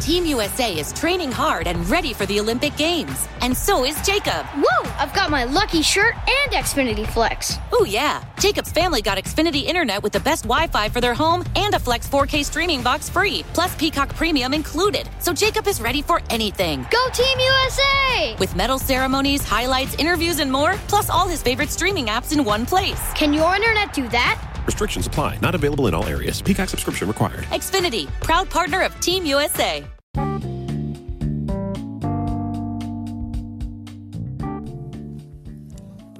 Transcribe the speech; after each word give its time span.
Team 0.00 0.24
USA 0.24 0.78
is 0.78 0.92
training 0.92 1.30
hard 1.30 1.66
and 1.66 1.86
ready 1.90 2.14
for 2.14 2.24
the 2.24 2.40
Olympic 2.40 2.74
Games. 2.76 3.28
And 3.42 3.54
so 3.54 3.84
is 3.84 4.00
Jacob. 4.06 4.46
Whoa! 4.56 4.90
I've 4.98 5.12
got 5.12 5.28
my 5.28 5.44
lucky 5.44 5.82
shirt 5.82 6.14
and 6.14 6.52
Xfinity 6.52 7.06
Flex. 7.06 7.58
Oh, 7.72 7.84
yeah. 7.84 8.24
Jacob's 8.38 8.72
family 8.72 9.02
got 9.02 9.18
Xfinity 9.18 9.64
Internet 9.64 10.02
with 10.02 10.14
the 10.14 10.20
best 10.20 10.44
Wi 10.44 10.66
Fi 10.68 10.88
for 10.88 11.02
their 11.02 11.12
home 11.12 11.44
and 11.56 11.74
a 11.74 11.78
Flex 11.78 12.08
4K 12.08 12.42
streaming 12.44 12.82
box 12.82 13.10
free, 13.10 13.44
plus 13.52 13.74
Peacock 13.76 14.08
Premium 14.14 14.54
included. 14.54 15.10
So 15.18 15.34
Jacob 15.34 15.66
is 15.66 15.78
ready 15.80 16.00
for 16.00 16.22
anything. 16.30 16.86
Go 16.90 17.08
Team 17.10 17.38
USA! 17.38 18.36
With 18.38 18.56
medal 18.56 18.78
ceremonies, 18.78 19.44
highlights, 19.44 19.94
interviews, 19.96 20.38
and 20.38 20.50
more, 20.50 20.74
plus 20.88 21.10
all 21.10 21.28
his 21.28 21.42
favorite 21.42 21.68
streaming 21.70 22.06
apps 22.06 22.32
in 22.32 22.44
one 22.44 22.64
place. 22.64 23.12
Can 23.12 23.34
your 23.34 23.54
internet 23.54 23.92
do 23.92 24.08
that? 24.08 24.42
Restrictions 24.64 25.06
apply. 25.06 25.38
Not 25.42 25.54
available 25.54 25.86
in 25.86 25.94
all 25.94 26.06
areas. 26.06 26.40
Peacock 26.40 26.68
subscription 26.70 27.08
required. 27.08 27.44
Xfinity, 27.44 28.06
proud 28.22 28.48
partner 28.48 28.82
of 28.82 28.98
Team 29.00 29.26
USA. 29.26 29.84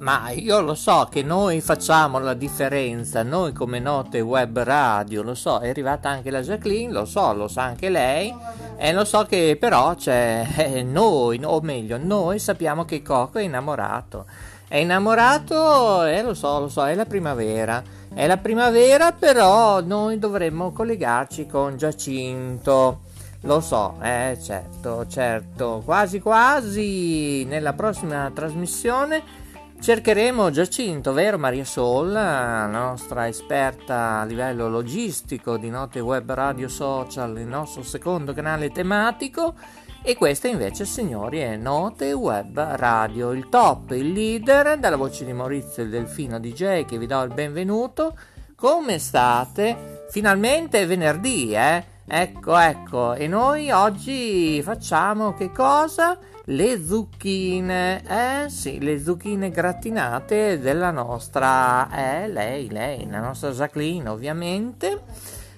Ma 0.09 0.31
io 0.31 0.59
lo 0.61 0.73
so 0.73 1.07
che 1.07 1.21
noi 1.21 1.61
facciamo 1.61 2.17
la 2.17 2.33
differenza, 2.33 3.21
noi 3.21 3.53
come 3.53 3.77
note 3.77 4.21
web 4.21 4.57
radio, 4.63 5.21
lo 5.21 5.35
so, 5.35 5.59
è 5.59 5.69
arrivata 5.69 6.09
anche 6.09 6.31
la 6.31 6.41
Jacqueline, 6.41 6.91
lo 6.91 7.05
so, 7.05 7.31
lo 7.33 7.47
sa 7.47 7.65
anche 7.65 7.89
lei, 7.89 8.35
e 8.75 8.91
lo 8.91 9.05
so 9.05 9.25
che 9.25 9.55
però 9.59 9.93
c'è 9.93 10.47
eh, 10.57 10.81
noi, 10.81 11.39
o 11.43 11.61
meglio, 11.61 11.99
noi 12.01 12.39
sappiamo 12.39 12.85
che 12.85 13.03
Coco 13.03 13.37
è 13.37 13.43
innamorato. 13.43 14.25
È 14.67 14.77
innamorato 14.77 16.05
e 16.05 16.23
lo 16.23 16.33
so, 16.33 16.59
lo 16.59 16.69
so, 16.69 16.87
è 16.87 16.95
la 16.95 17.05
primavera. 17.05 17.83
È 18.11 18.25
la 18.25 18.37
primavera, 18.37 19.11
però 19.11 19.79
noi 19.81 20.17
dovremmo 20.17 20.71
collegarci 20.71 21.45
con 21.45 21.77
Giacinto. 21.77 23.01
Lo 23.41 23.61
so, 23.61 23.97
eh, 24.01 24.39
certo, 24.41 25.05
certo, 25.07 25.83
quasi 25.85 26.19
quasi 26.19 27.45
nella 27.45 27.73
prossima 27.73 28.31
trasmissione 28.33 29.48
cercheremo 29.79 30.51
Giacinto, 30.51 31.13
vero 31.13 31.37
Maria 31.37 31.63
Sol, 31.63 32.11
la 32.11 32.65
nostra 32.67 33.27
esperta 33.27 34.19
a 34.19 34.25
livello 34.25 34.69
logistico 34.69 35.57
di 35.57 35.69
Note 35.69 35.99
Web 35.99 36.31
Radio 36.33 36.67
Social, 36.67 37.37
il 37.37 37.47
nostro 37.47 37.81
secondo 37.83 38.33
canale 38.33 38.71
tematico. 38.71 39.53
E 40.01 40.15
questa 40.15 40.47
invece, 40.47 40.85
signori, 40.85 41.39
è 41.39 41.55
Note 41.55 42.11
Web 42.13 42.59
Radio, 42.59 43.31
il 43.31 43.47
top, 43.49 43.91
il 43.91 44.11
leader, 44.11 44.77
dalla 44.77 44.95
voce 44.95 45.25
di 45.25 45.33
Maurizio 45.33 45.83
il 45.83 45.89
Delfino 45.89 46.39
DJ 46.39 46.85
che 46.85 46.97
vi 46.97 47.05
do 47.05 47.21
il 47.23 47.33
benvenuto. 47.33 48.17
Come 48.55 48.99
state? 48.99 50.07
Finalmente 50.09 50.81
è 50.81 50.87
venerdì, 50.87 51.53
eh? 51.53 51.83
Ecco, 52.05 52.57
ecco, 52.57 53.13
e 53.13 53.27
noi 53.27 53.71
oggi 53.71 54.61
facciamo 54.61 55.33
che 55.33 55.51
cosa? 55.51 56.17
Le 56.49 56.83
zucchine, 56.83 58.01
eh 58.07 58.49
sì, 58.49 58.79
le 58.79 58.99
zucchine 58.99 59.51
grattinate 59.51 60.59
della 60.59 60.89
nostra, 60.89 62.23
eh, 62.23 62.27
lei, 62.27 62.71
lei, 62.71 63.07
la 63.07 63.19
nostra 63.19 63.51
Jacqueline 63.51 64.09
ovviamente, 64.09 64.99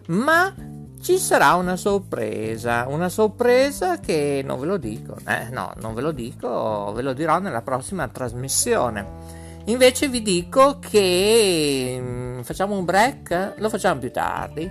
ma 0.08 0.54
ci 1.00 1.18
sarà 1.18 1.54
una 1.54 1.78
sorpresa, 1.78 2.88
una 2.90 3.08
sorpresa 3.08 4.02
che 4.02 4.42
non 4.44 4.60
ve 4.60 4.66
lo 4.66 4.76
dico, 4.76 5.16
eh, 5.26 5.48
no, 5.50 5.72
non 5.78 5.94
ve 5.94 6.02
lo 6.02 6.12
dico, 6.12 6.92
ve 6.94 7.04
lo 7.04 7.14
dirò 7.14 7.40
nella 7.40 7.62
prossima 7.62 8.10
trasmissione. 8.10 9.40
Invece 9.68 10.10
vi 10.10 10.22
dico 10.22 10.80
che 10.80 11.98
mm, 12.02 12.42
facciamo 12.42 12.78
un 12.78 12.84
break, 12.84 13.54
lo 13.60 13.70
facciamo 13.70 13.98
più 13.98 14.12
tardi. 14.12 14.70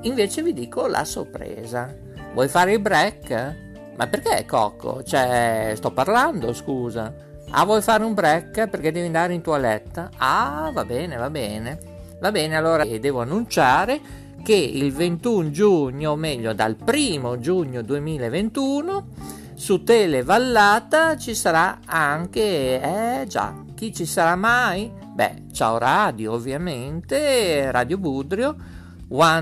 Invece 0.00 0.42
vi 0.42 0.54
dico 0.54 0.86
la 0.86 1.04
sorpresa. 1.04 1.94
Vuoi 2.32 2.48
fare 2.48 2.72
il 2.72 2.80
break? 2.80 3.70
Ma 3.96 4.06
perché 4.06 4.44
Cocco? 4.46 5.02
Cioè, 5.02 5.72
sto 5.76 5.90
parlando, 5.90 6.52
scusa. 6.52 7.12
Ah, 7.50 7.64
vuoi 7.64 7.82
fare 7.82 8.04
un 8.04 8.14
break 8.14 8.68
perché 8.68 8.92
devi 8.92 9.06
andare 9.06 9.34
in 9.34 9.42
toiletta? 9.42 10.10
Ah, 10.16 10.70
va 10.72 10.84
bene, 10.84 11.16
va 11.16 11.28
bene. 11.28 11.78
Va 12.20 12.30
bene, 12.30 12.56
allora 12.56 12.84
devo 12.84 13.20
annunciare 13.20 14.00
che 14.42 14.54
il 14.54 14.92
21 14.92 15.50
giugno, 15.50 16.12
o 16.12 16.16
meglio 16.16 16.52
dal 16.52 16.76
1 16.84 17.38
giugno 17.38 17.82
2021, 17.82 19.06
su 19.54 19.82
Tele 19.84 20.22
Vallata 20.22 21.16
ci 21.16 21.34
sarà 21.34 21.80
anche, 21.84 22.80
eh 22.80 23.26
già, 23.26 23.54
chi 23.74 23.92
ci 23.92 24.06
sarà 24.06 24.34
mai? 24.34 24.90
Beh, 25.14 25.44
ciao 25.52 25.78
Radio 25.78 26.32
ovviamente, 26.32 27.70
Radio 27.70 27.98
Budrio, 27.98 28.56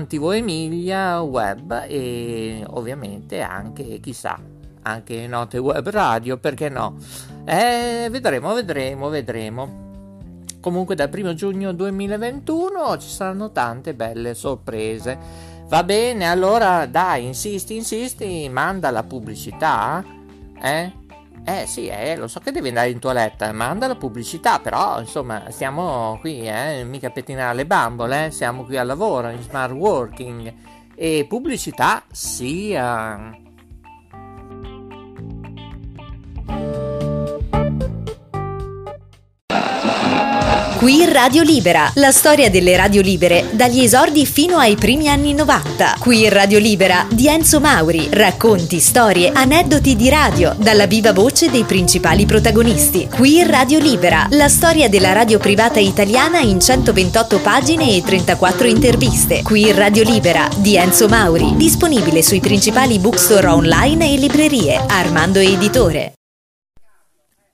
TV 0.07 0.31
Emilia, 0.33 1.21
Web 1.21 1.85
e 1.87 2.61
ovviamente 2.71 3.41
anche, 3.41 4.01
chissà, 4.01 4.37
anche 4.81 5.27
Note 5.27 5.59
Web 5.59 5.89
Radio, 5.89 6.37
perché 6.37 6.67
no? 6.67 6.97
Eh, 7.45 8.09
vedremo, 8.11 8.53
vedremo, 8.53 9.07
vedremo. 9.07 9.79
Comunque 10.59 10.95
dal 10.95 11.09
1 11.11 11.33
giugno 11.35 11.71
2021 11.71 12.97
ci 12.97 13.07
saranno 13.07 13.51
tante 13.51 13.93
belle 13.93 14.33
sorprese. 14.33 15.17
Va 15.67 15.83
bene, 15.83 16.27
allora 16.29 16.85
dai, 16.85 17.25
insisti, 17.25 17.77
insisti, 17.77 18.49
manda 18.49 18.91
la 18.91 19.03
pubblicità. 19.03 20.03
Eh? 20.61 20.91
Eh 21.43 21.65
sì, 21.65 21.87
eh, 21.87 22.15
lo 22.15 22.27
so 22.27 22.39
che 22.39 22.51
devi 22.51 22.67
andare 22.67 22.91
in 22.91 22.99
toiletta, 22.99 23.51
manda 23.51 23.87
la 23.87 23.95
pubblicità, 23.95 24.59
però 24.59 24.99
insomma 24.99 25.49
stiamo 25.49 26.17
qui, 26.21 26.47
eh, 26.47 26.83
mica 26.85 27.09
pettinare 27.09 27.55
le 27.55 27.65
bambole, 27.65 28.27
eh, 28.27 28.31
siamo 28.31 28.63
qui 28.63 28.77
al 28.77 28.85
lavoro, 28.85 29.29
in 29.29 29.41
smart 29.41 29.73
working. 29.73 30.53
E 30.95 31.25
pubblicità 31.27 32.03
sia... 32.11 33.35
Qui 40.81 41.05
Radio 41.05 41.43
Libera, 41.43 41.91
la 41.97 42.09
storia 42.09 42.49
delle 42.49 42.75
radio 42.75 43.03
libere 43.03 43.49
dagli 43.51 43.83
esordi 43.83 44.25
fino 44.25 44.57
ai 44.57 44.73
primi 44.73 45.09
anni 45.09 45.35
90. 45.35 45.97
Qui 45.99 46.27
Radio 46.27 46.57
Libera 46.57 47.05
di 47.07 47.27
Enzo 47.27 47.59
Mauri, 47.59 48.07
racconti, 48.11 48.79
storie, 48.79 49.29
aneddoti 49.31 49.95
di 49.95 50.09
radio 50.09 50.55
dalla 50.57 50.87
viva 50.87 51.13
voce 51.13 51.51
dei 51.51 51.65
principali 51.65 52.25
protagonisti. 52.25 53.07
Qui 53.13 53.43
Radio 53.43 53.77
Libera, 53.77 54.25
la 54.31 54.49
storia 54.49 54.89
della 54.89 55.11
radio 55.11 55.37
privata 55.37 55.79
italiana 55.79 56.39
in 56.39 56.59
128 56.59 57.37
pagine 57.41 57.95
e 57.95 58.01
34 58.01 58.65
interviste. 58.65 59.43
Qui 59.43 59.71
Radio 59.73 60.01
Libera 60.01 60.49
di 60.57 60.77
Enzo 60.77 61.07
Mauri, 61.07 61.55
disponibile 61.57 62.23
sui 62.23 62.39
principali 62.39 62.97
bookstore 62.97 63.45
online 63.45 64.11
e 64.11 64.17
librerie. 64.17 64.83
Armando 64.87 65.37
Editore. 65.37 66.13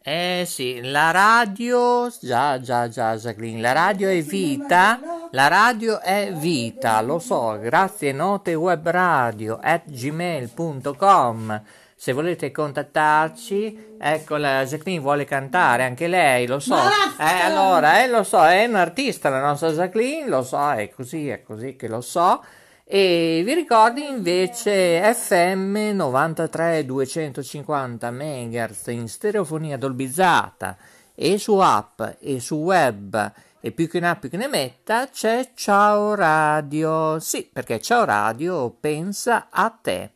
Eh 0.10 0.46
sì, 0.46 0.80
la 0.84 1.12
radio, 1.12 2.10
già, 2.22 2.62
già, 2.62 2.88
già, 2.88 3.18
Jacqueline, 3.18 3.60
la 3.60 3.74
radio 3.74 4.08
è 4.08 4.22
vita, 4.22 5.02
la 5.32 5.50
radio 5.50 6.00
è 6.00 6.32
vita, 6.34 7.02
lo 7.02 7.20
so, 7.20 7.60
grazie 7.60 8.14
note 8.14 8.54
web 8.54 8.88
radio 8.90 9.60
at 9.62 9.82
gmail.com. 9.86 11.62
Se 11.94 12.14
volete 12.14 12.52
contattarci, 12.52 13.98
ecco, 14.00 14.38
la 14.38 14.64
Jacqueline 14.64 15.02
vuole 15.02 15.26
cantare 15.26 15.84
anche 15.84 16.08
lei, 16.08 16.48
lo 16.48 16.60
so. 16.60 16.78
Eh, 17.20 17.42
allora, 17.42 18.02
eh, 18.02 18.08
lo 18.08 18.24
so, 18.24 18.46
è 18.46 18.64
un'artista 18.64 19.28
la 19.28 19.42
nostra 19.42 19.72
Jacqueline, 19.72 20.30
lo 20.30 20.42
so, 20.42 20.72
è 20.72 20.90
così, 20.90 21.28
è 21.28 21.44
così 21.44 21.76
che 21.76 21.90
lo 21.90 22.00
so. 22.00 22.42
E 22.90 23.42
vi 23.44 23.54
ricordi 23.54 24.08
invece 24.08 25.14
FM 25.14 25.76
93 25.94 26.86
250 26.86 28.12
MHz 28.12 28.88
in 28.88 29.10
stereofonia 29.10 29.76
dolbizzata 29.76 30.78
e 31.14 31.38
su 31.38 31.58
app 31.58 32.02
e 32.20 32.40
su 32.40 32.56
web 32.56 33.34
e 33.60 33.74
più 33.74 33.90
che 33.90 34.00
ne 34.00 34.08
ha 34.08 34.16
più 34.16 34.30
che 34.30 34.38
ne 34.38 34.48
metta 34.48 35.10
c'è 35.10 35.52
Ciao 35.54 36.16
Radio. 36.16 37.20
Sì, 37.20 37.50
perché 37.52 37.82
Ciao 37.82 38.06
Radio 38.06 38.74
pensa 38.80 39.48
a 39.50 39.70
te. 39.70 40.12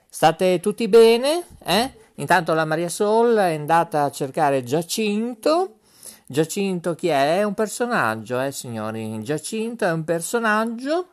State 0.08 0.60
tutti 0.60 0.88
bene? 0.88 1.44
Eh? 1.64 1.92
Intanto 2.16 2.52
la 2.54 2.64
Maria 2.64 2.88
Sol 2.88 3.36
è 3.36 3.54
andata 3.54 4.02
a 4.04 4.10
cercare 4.10 4.64
Giacinto. 4.64 5.74
Giacinto 6.26 6.94
chi 6.94 7.08
è? 7.08 7.38
È 7.38 7.42
un 7.42 7.54
personaggio, 7.54 8.40
eh 8.40 8.52
signori. 8.52 9.22
Giacinto 9.22 9.84
è 9.84 9.92
un 9.92 10.04
personaggio 10.04 11.08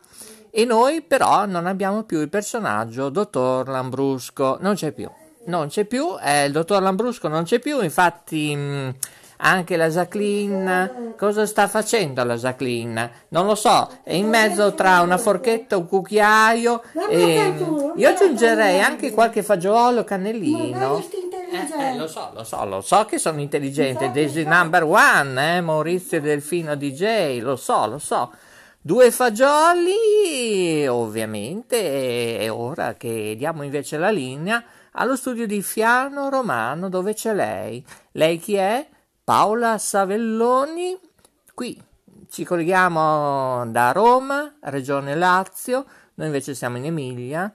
e 0.50 0.64
noi 0.64 1.02
però 1.02 1.44
non 1.44 1.66
abbiamo 1.66 2.04
più 2.04 2.20
il 2.20 2.30
personaggio 2.30 3.10
Dottor 3.10 3.68
Lambrusco, 3.68 4.56
non 4.60 4.74
c'è 4.74 4.92
più, 4.92 5.10
non 5.44 5.68
c'è 5.68 5.84
più, 5.84 6.16
eh, 6.18 6.46
il 6.46 6.52
Dottor 6.52 6.80
Lambrusco 6.80 7.28
non 7.28 7.44
c'è 7.44 7.58
più, 7.58 7.82
infatti 7.82 8.56
mh, 8.56 8.94
anche 9.38 9.76
la 9.76 9.88
Jacqueline, 9.88 11.14
cosa 11.16 11.46
sta 11.46 11.68
facendo 11.68 12.22
la 12.24 12.36
Jacqueline? 12.36 13.10
Non 13.28 13.46
lo 13.46 13.54
so, 13.54 13.88
è 14.02 14.14
in 14.14 14.28
mezzo 14.28 14.74
tra 14.74 15.00
una 15.00 15.18
forchetta, 15.18 15.76
un 15.76 15.86
cucchiaio 15.86 16.82
e 17.08 17.52
io 17.94 18.08
aggiungerei 18.08 18.80
anche 18.80 19.12
qualche 19.12 19.42
fagiolo, 19.42 20.04
cannellino. 20.04 21.02
Eh, 21.52 21.90
eh, 21.90 21.96
lo 21.96 22.08
so, 22.08 22.30
lo 22.34 22.44
so, 22.44 22.64
lo 22.64 22.80
so 22.80 23.04
che 23.04 23.18
sono 23.18 23.40
intelligente, 23.40 24.10
Daisy 24.10 24.44
number 24.44 24.84
one, 24.84 25.56
eh, 25.56 25.60
Maurizio 25.60 26.20
Delfino 26.20 26.74
DJ, 26.74 27.40
lo 27.40 27.56
so, 27.56 27.86
lo 27.86 27.98
so. 27.98 28.32
Due 28.80 29.10
fagioli, 29.10 30.86
ovviamente, 30.86 32.38
è 32.38 32.52
ora 32.52 32.94
che 32.94 33.34
diamo 33.36 33.64
invece 33.64 33.98
la 33.98 34.10
linea 34.10 34.62
allo 34.92 35.16
studio 35.16 35.46
di 35.46 35.62
Fiano 35.62 36.28
Romano 36.28 36.88
dove 36.88 37.14
c'è 37.14 37.34
lei. 37.34 37.84
Lei 38.12 38.38
chi 38.38 38.54
è? 38.54 38.86
Paola 39.26 39.76
Savelloni. 39.76 40.96
Qui 41.52 41.82
ci 42.30 42.44
colleghiamo 42.44 43.66
da 43.72 43.90
Roma, 43.90 44.54
Regione 44.60 45.16
Lazio, 45.16 45.84
noi 46.14 46.28
invece 46.28 46.54
siamo 46.54 46.76
in 46.76 46.84
Emilia 46.84 47.52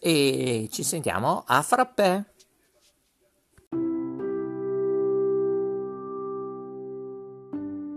e 0.00 0.68
ci 0.72 0.82
sentiamo 0.82 1.44
a 1.46 1.62
Frappè. 1.62 2.24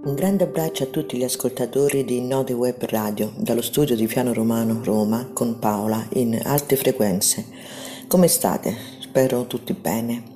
Un 0.04 0.14
grande 0.14 0.44
abbraccio 0.44 0.84
a 0.84 0.88
tutti 0.88 1.18
gli 1.18 1.24
ascoltatori 1.24 2.06
di 2.06 2.22
Node 2.22 2.54
Web 2.54 2.86
Radio 2.86 3.34
dallo 3.36 3.64
studio 3.64 3.96
di 3.96 4.06
Piano 4.06 4.32
Romano 4.32 4.84
Roma 4.84 5.32
con 5.34 5.58
Paola 5.58 6.06
in 6.12 6.40
alte 6.46 6.76
frequenze. 6.76 7.48
Come 8.08 8.28
state? 8.28 8.78
Spero 9.00 9.48
tutti 9.48 9.74
bene. 9.74 10.34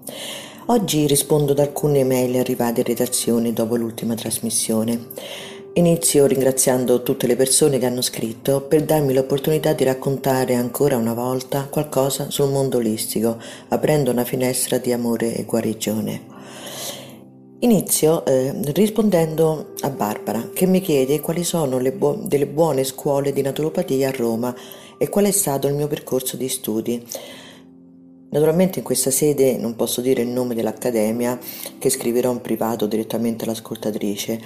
Oggi 0.72 1.08
rispondo 1.08 1.54
ad 1.54 1.60
alcune 1.60 2.04
mail 2.04 2.38
arrivate 2.38 2.82
in 2.82 2.86
redazione 2.86 3.54
dopo 3.54 3.76
l'ultima 3.76 4.14
trasmissione. 4.14 5.08
Inizio 5.74 6.28
ringraziando 6.28 7.02
tutte 7.02 7.26
le 7.26 7.36
persone 7.36 7.80
che 7.80 7.88
hanno 7.88 8.04
scritto 8.04 8.62
per 8.62 8.84
darmi 8.84 9.16
l'opportunità 9.16 9.74
di 9.74 9.84
raccontare 9.84 10.54
ancora 10.54 10.96
una 10.96 11.16
volta 11.16 11.66
qualcosa 11.72 12.30
sul 12.30 12.52
mondo 12.52 12.78
olistico, 12.78 13.42
aprendo 13.70 14.12
una 14.12 14.24
finestra 14.24 14.78
di 14.78 14.94
amore 14.94 15.34
e 15.34 15.44
guarigione. 15.44 16.22
Inizio 17.62 18.24
eh, 18.26 18.54
rispondendo 18.66 19.74
a 19.80 19.90
Barbara 19.90 20.52
che 20.54 20.68
mi 20.68 20.82
chiede 20.82 21.20
quali 21.20 21.44
sono 21.44 21.80
bu- 21.80 22.28
delle 22.28 22.46
buone 22.46 22.84
scuole 22.84 23.34
di 23.34 23.42
naturopatia 23.42 24.10
a 24.10 24.16
Roma 24.16 24.56
e 25.00 25.10
qual 25.10 25.26
è 25.26 25.32
stato 25.32 25.66
il 25.66 25.74
mio 25.74 25.88
percorso 25.88 26.38
di 26.38 26.48
studi. 26.48 27.04
Naturalmente 28.32 28.80
in 28.80 28.86
questa 28.86 29.10
sede 29.10 29.58
non 29.58 29.76
posso 29.76 30.02
dire 30.02 30.22
il 30.22 30.28
nome 30.28 30.54
dell'accademia 30.54 31.40
che 31.80 31.90
scriverò 31.90 32.32
in 32.32 32.42
privato 32.42 32.86
direttamente 32.86 33.46
all'ascoltatrice. 33.46 34.40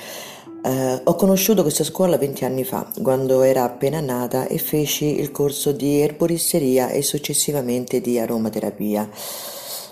Eh, 0.66 1.02
ho 1.04 1.16
conosciuto 1.16 1.64
questa 1.64 1.84
scuola 1.84 2.18
20 2.18 2.46
anni 2.46 2.64
fa, 2.64 2.90
quando 3.02 3.42
era 3.42 3.64
appena 3.64 4.00
nata 4.00 4.48
e 4.48 4.58
feci 4.58 5.20
il 5.20 5.32
corso 5.32 5.74
di 5.74 6.00
erboristeria 6.00 6.90
e 6.90 7.02
successivamente 7.02 8.00
di 8.00 8.18
aromaterapia. 8.18 9.10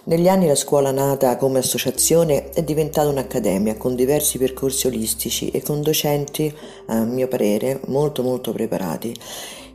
Negli 0.03 0.29
anni 0.29 0.47
la 0.47 0.55
scuola 0.55 0.91
nata 0.91 1.35
come 1.35 1.59
associazione 1.59 2.49
è 2.51 2.63
diventata 2.63 3.09
un'accademia 3.09 3.75
con 3.75 3.95
diversi 3.95 4.37
percorsi 4.37 4.87
olistici 4.87 5.49
e 5.49 5.61
con 5.61 5.81
docenti, 5.81 6.51
a 6.87 7.03
mio 7.03 7.27
parere, 7.27 7.81
molto 7.87 8.23
molto 8.23 8.53
preparati. 8.53 9.13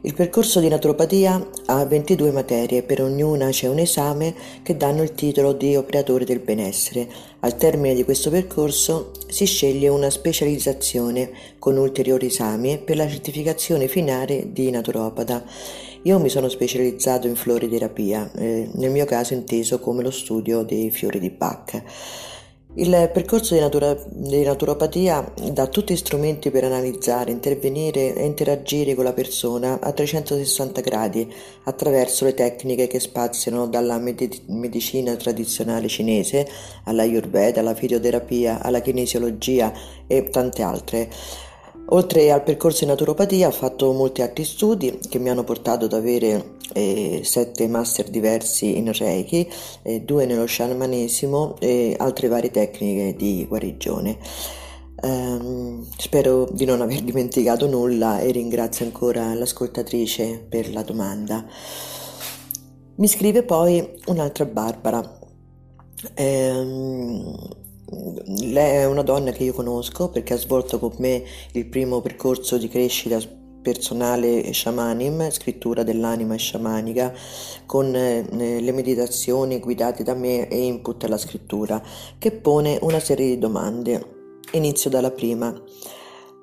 Il 0.06 0.14
percorso 0.14 0.60
di 0.60 0.68
naturopatia 0.68 1.48
ha 1.66 1.84
22 1.84 2.30
materie, 2.30 2.84
per 2.84 3.02
ognuna 3.02 3.48
c'è 3.48 3.66
un 3.66 3.80
esame 3.80 4.36
che 4.62 4.76
danno 4.76 5.02
il 5.02 5.14
titolo 5.14 5.52
di 5.52 5.74
operatore 5.74 6.24
del 6.24 6.38
benessere. 6.38 7.08
Al 7.40 7.56
termine 7.56 7.92
di 7.92 8.04
questo 8.04 8.30
percorso 8.30 9.10
si 9.26 9.46
sceglie 9.46 9.88
una 9.88 10.08
specializzazione 10.08 11.32
con 11.58 11.76
ulteriori 11.76 12.26
esami 12.26 12.78
per 12.78 12.94
la 12.94 13.08
certificazione 13.08 13.88
finale 13.88 14.52
di 14.52 14.70
naturopata. 14.70 15.44
Io 16.02 16.20
mi 16.20 16.28
sono 16.28 16.48
specializzato 16.48 17.26
in 17.26 17.34
floriterapia, 17.34 18.30
eh, 18.36 18.68
nel 18.74 18.92
mio 18.92 19.06
caso 19.06 19.34
inteso 19.34 19.80
come 19.80 20.04
lo 20.04 20.12
studio 20.12 20.62
dei 20.62 20.92
fiori 20.92 21.18
di 21.18 21.30
Bach. 21.30 21.82
Il 22.78 23.10
percorso 23.10 23.54
di, 23.54 23.60
natura, 23.60 23.96
di, 24.06 24.42
naturopatia 24.42 25.32
dà 25.50 25.66
tutti 25.66 25.94
gli 25.94 25.96
strumenti 25.96 26.50
per 26.50 26.62
analizzare, 26.64 27.30
intervenire 27.30 28.14
e 28.14 28.26
interagire 28.26 28.94
con 28.94 29.04
la 29.04 29.14
persona 29.14 29.80
a 29.80 29.92
360 29.92 30.82
gradi 30.82 31.32
attraverso 31.64 32.26
le 32.26 32.34
tecniche 32.34 32.86
che 32.86 33.00
spaziano 33.00 33.66
dalla 33.66 33.98
medicina 33.98 35.16
tradizionale 35.16 35.88
cinese 35.88 36.46
alla 36.84 37.00
Ayurveda, 37.00 37.60
alla 37.60 37.74
fitoterapia, 37.74 38.60
alla 38.60 38.82
kinesiologia 38.82 39.72
e 40.06 40.24
tante 40.24 40.60
altre. 40.60 41.08
Oltre 41.90 42.32
al 42.32 42.42
percorso 42.42 42.82
in 42.82 42.90
naturopatia 42.90 43.46
ho 43.46 43.52
fatto 43.52 43.92
molti 43.92 44.20
altri 44.20 44.44
studi 44.44 44.98
che 45.08 45.20
mi 45.20 45.30
hanno 45.30 45.44
portato 45.44 45.84
ad 45.84 45.92
avere 45.92 46.56
eh, 46.72 47.20
sette 47.22 47.68
master 47.68 48.08
diversi 48.08 48.76
in 48.76 48.92
Reiki, 48.92 49.48
eh, 49.82 50.00
due 50.00 50.26
nello 50.26 50.46
sciamanesimo 50.46 51.56
e 51.60 51.94
altre 51.96 52.26
varie 52.26 52.50
tecniche 52.50 53.14
di 53.16 53.46
guarigione. 53.48 54.18
Um, 54.98 55.86
spero 55.96 56.48
di 56.50 56.64
non 56.64 56.80
aver 56.80 57.02
dimenticato 57.04 57.68
nulla 57.68 58.18
e 58.18 58.32
ringrazio 58.32 58.84
ancora 58.84 59.32
l'ascoltatrice 59.34 60.44
per 60.48 60.72
la 60.72 60.82
domanda. 60.82 61.46
Mi 62.96 63.06
scrive 63.06 63.44
poi 63.44 64.00
un'altra 64.06 64.44
Barbara. 64.44 65.18
Um, 66.16 67.64
lei 67.88 68.76
è 68.78 68.84
una 68.84 69.02
donna 69.02 69.30
che 69.30 69.44
io 69.44 69.52
conosco 69.52 70.08
perché 70.08 70.34
ha 70.34 70.38
svolto 70.38 70.78
con 70.78 70.94
me 70.98 71.22
il 71.52 71.66
primo 71.66 72.00
percorso 72.00 72.58
di 72.58 72.68
crescita 72.68 73.18
personale 73.62 74.52
shamanim, 74.52 75.28
scrittura 75.30 75.82
dell'anima 75.82 76.38
shamanica, 76.38 77.12
con 77.66 77.94
eh, 77.96 78.24
le 78.30 78.72
meditazioni 78.72 79.58
guidate 79.58 80.04
da 80.04 80.14
me 80.14 80.48
e 80.48 80.56
input 80.56 81.02
alla 81.02 81.18
scrittura, 81.18 81.82
che 82.16 82.30
pone 82.30 82.78
una 82.82 83.00
serie 83.00 83.26
di 83.26 83.38
domande. 83.38 84.14
Inizio 84.52 84.88
dalla 84.88 85.10
prima. 85.10 85.52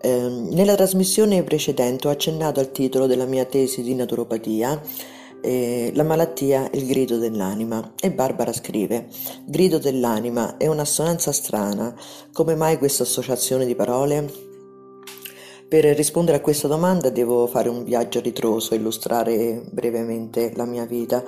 Eh, 0.01 0.27
nella 0.51 0.75
trasmissione 0.75 1.43
precedente 1.43 2.09
ho 2.09 2.11
accennato 2.11 2.59
al 2.59 2.73
titolo 2.73 3.07
della 3.07 3.25
mia 3.25 3.45
tesi 3.45 3.81
di 3.83 3.95
naturopatia 3.95 4.81
eh, 5.43 5.91
La 5.93 6.03
malattia, 6.03 6.69
il 6.71 6.87
grido 6.87 7.17
dell'anima. 7.17 7.93
E 7.99 8.11
Barbara 8.11 8.53
scrive: 8.53 9.07
Grido 9.45 9.77
dell'anima 9.77 10.57
è 10.57 10.67
un'assonanza 10.67 11.31
strana. 11.31 11.93
Come 12.31 12.55
mai 12.55 12.77
questa 12.77 13.03
associazione 13.03 13.65
di 13.65 13.75
parole? 13.75 14.31
Per 15.67 15.83
rispondere 15.95 16.37
a 16.37 16.41
questa 16.41 16.67
domanda 16.67 17.09
devo 17.09 17.47
fare 17.47 17.67
un 17.67 17.83
viaggio 17.83 18.21
ritroso, 18.21 18.75
illustrare 18.75 19.63
brevemente 19.71 20.53
la 20.55 20.65
mia 20.65 20.85
vita 20.85 21.23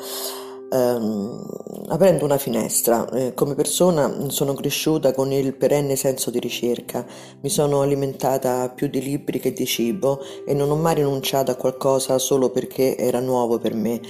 ehm, 0.69 1.45
aprendo 1.87 2.25
una 2.25 2.37
finestra. 2.37 3.07
Eh, 3.09 3.33
come 3.33 3.55
persona 3.55 4.29
sono 4.29 4.53
cresciuta 4.53 5.13
con 5.13 5.31
il 5.31 5.55
perenne 5.55 5.95
senso 5.95 6.31
di 6.31 6.39
ricerca, 6.39 7.05
mi 7.41 7.49
sono 7.49 7.81
alimentata 7.81 8.69
più 8.69 8.87
di 8.87 9.01
libri 9.01 9.39
che 9.39 9.53
di 9.53 9.65
cibo 9.65 10.21
e 10.45 10.53
non 10.53 10.69
ho 10.71 10.75
mai 10.75 10.95
rinunciato 10.95 11.51
a 11.51 11.55
qualcosa 11.55 12.17
solo 12.17 12.49
perché 12.49 12.97
era 12.97 13.19
nuovo 13.19 13.57
per 13.57 13.73
me. 13.73 14.01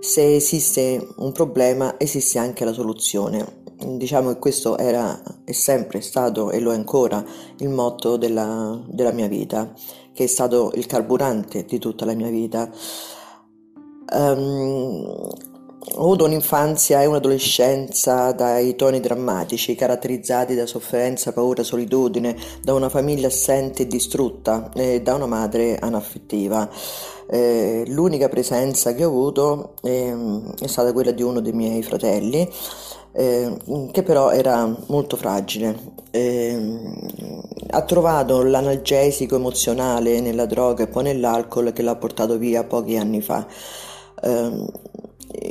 Se 0.00 0.34
esiste 0.34 1.08
un 1.16 1.32
problema, 1.32 1.94
esiste 1.98 2.38
anche 2.38 2.64
la 2.64 2.72
soluzione. 2.72 3.58
Diciamo 3.80 4.32
che 4.32 4.38
questo 4.38 4.76
era, 4.76 5.22
è 5.44 5.52
sempre 5.52 6.02
stato 6.02 6.50
e 6.50 6.60
lo 6.60 6.72
è 6.72 6.74
ancora 6.74 7.24
il 7.58 7.68
motto 7.70 8.16
della, 8.16 8.78
della 8.86 9.12
mia 9.12 9.26
vita. 9.26 9.72
che 10.12 10.24
è 10.24 10.26
stato 10.26 10.70
il 10.74 10.86
carburante 10.86 11.64
di 11.64 11.78
tutta 11.78 12.04
la 12.04 12.14
mia 12.14 12.28
vita. 12.28 12.70
Um, 14.12 15.30
ho 15.82 16.02
avuto 16.02 16.24
un'infanzia 16.26 17.00
e 17.00 17.06
un'adolescenza 17.06 18.32
dai 18.32 18.76
toni 18.76 19.00
drammatici, 19.00 19.74
caratterizzati 19.74 20.54
da 20.54 20.66
sofferenza, 20.66 21.32
paura, 21.32 21.62
solitudine, 21.62 22.36
da 22.62 22.74
una 22.74 22.90
famiglia 22.90 23.28
assente 23.28 23.82
e 23.82 23.86
distrutta 23.86 24.70
e 24.74 25.00
da 25.00 25.14
una 25.14 25.26
madre 25.26 25.78
anaffettiva. 25.78 26.68
Eh, 27.30 27.84
l'unica 27.86 28.28
presenza 28.28 28.92
che 28.92 29.04
ho 29.04 29.08
avuto 29.08 29.74
eh, 29.82 30.14
è 30.60 30.66
stata 30.66 30.92
quella 30.92 31.12
di 31.12 31.22
uno 31.22 31.40
dei 31.40 31.52
miei 31.52 31.82
fratelli, 31.82 32.46
eh, 33.12 33.56
che 33.90 34.02
però 34.02 34.32
era 34.32 34.76
molto 34.88 35.16
fragile. 35.16 35.78
Eh, 36.10 36.58
ha 37.70 37.82
trovato 37.82 38.42
l'analgesico 38.42 39.36
emozionale 39.36 40.20
nella 40.20 40.44
droga 40.44 40.84
e 40.84 40.88
poi 40.88 41.04
nell'alcol 41.04 41.72
che 41.72 41.80
l'ha 41.82 41.96
portato 41.96 42.36
via 42.36 42.64
pochi 42.64 42.96
anni 42.98 43.22
fa. 43.22 43.46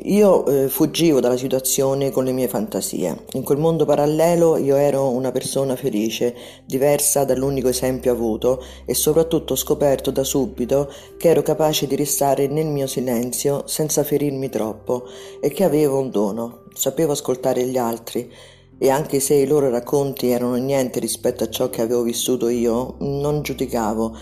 Io 0.03 0.45
eh, 0.45 0.67
fuggivo 0.67 1.21
dalla 1.21 1.38
situazione 1.38 2.12
con 2.12 2.25
le 2.25 2.33
mie 2.33 2.50
fantasie. 2.50 3.24
In 3.31 3.43
quel 3.43 3.59
mondo 3.59 3.86
parallelo 3.86 4.57
io 4.57 4.75
ero 4.75 5.09
una 5.09 5.31
persona 5.31 5.77
felice, 5.77 6.36
diversa 6.65 7.24
dall'unico 7.24 7.69
esempio 7.69 8.12
avuto 8.12 8.62
e 8.86 8.93
soprattutto 8.93 9.55
scoperto 9.55 10.12
da 10.12 10.25
subito 10.25 10.91
che 11.17 11.29
ero 11.29 11.43
capace 11.43 11.88
di 11.88 11.95
restare 11.95 12.48
nel 12.48 12.67
mio 12.67 12.88
silenzio 12.88 13.63
senza 13.67 14.03
ferirmi 14.03 14.50
troppo 14.50 15.05
e 15.39 15.50
che 15.50 15.63
avevo 15.63 16.00
un 16.00 16.09
dono, 16.09 16.63
sapevo 16.74 17.13
ascoltare 17.13 17.65
gli 17.65 17.77
altri 17.77 18.29
e 18.77 18.89
anche 18.89 19.21
se 19.21 19.36
i 19.36 19.48
loro 19.48 19.69
racconti 19.69 20.29
erano 20.29 20.55
niente 20.55 21.00
rispetto 21.00 21.45
a 21.45 21.50
ciò 21.50 21.69
che 21.69 21.81
avevo 21.81 22.01
vissuto 22.01 22.50
io, 22.50 22.95
non 23.00 23.41
giudicavo 23.43 24.17